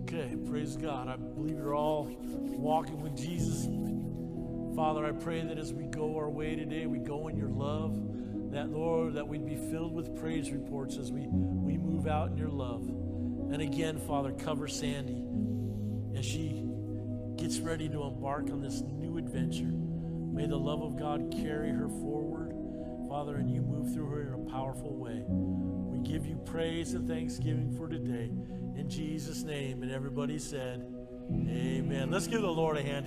Okay, 0.02 0.34
praise 0.48 0.76
God. 0.76 1.08
I 1.08 1.16
believe 1.16 1.58
you're 1.58 1.76
all 1.76 2.08
walking 2.22 3.02
with 3.02 3.14
Jesus. 3.14 3.66
Father, 4.74 5.04
I 5.04 5.12
pray 5.12 5.42
that 5.42 5.58
as 5.58 5.72
we 5.72 5.84
go 5.84 6.16
our 6.16 6.30
way 6.30 6.56
today, 6.56 6.86
we 6.86 6.98
go 6.98 7.28
in 7.28 7.36
your 7.36 7.50
love 7.50 7.94
that, 8.56 8.70
Lord, 8.70 9.14
that 9.14 9.28
we'd 9.28 9.44
be 9.44 9.56
filled 9.56 9.92
with 9.92 10.18
praise 10.18 10.50
reports 10.50 10.96
as 10.96 11.12
we, 11.12 11.26
we 11.26 11.76
move 11.96 12.06
out 12.06 12.30
in 12.30 12.36
your 12.36 12.50
love. 12.50 12.82
And 13.52 13.62
again, 13.62 13.98
Father, 13.98 14.32
cover 14.32 14.68
Sandy 14.68 15.24
as 16.18 16.26
she 16.26 16.62
gets 17.36 17.58
ready 17.60 17.88
to 17.88 18.02
embark 18.02 18.50
on 18.50 18.60
this 18.60 18.82
new 18.82 19.16
adventure. 19.16 19.72
May 20.32 20.46
the 20.46 20.58
love 20.58 20.82
of 20.82 20.98
God 20.98 21.32
carry 21.32 21.70
her 21.70 21.88
forward, 21.88 22.52
Father, 23.08 23.36
and 23.36 23.50
you 23.50 23.62
move 23.62 23.94
through 23.94 24.10
her 24.10 24.22
in 24.22 24.46
a 24.46 24.50
powerful 24.50 24.94
way. 24.94 25.22
We 25.26 26.06
give 26.06 26.26
you 26.26 26.36
praise 26.36 26.92
and 26.92 27.08
thanksgiving 27.08 27.74
for 27.74 27.88
today. 27.88 28.30
In 28.78 28.90
Jesus' 28.90 29.42
name. 29.42 29.82
And 29.82 29.90
everybody 29.90 30.38
said, 30.38 30.86
Amen. 31.30 32.10
Let's 32.10 32.26
give 32.26 32.42
the 32.42 32.48
Lord 32.48 32.76
a 32.76 32.82
hand. 32.82 33.06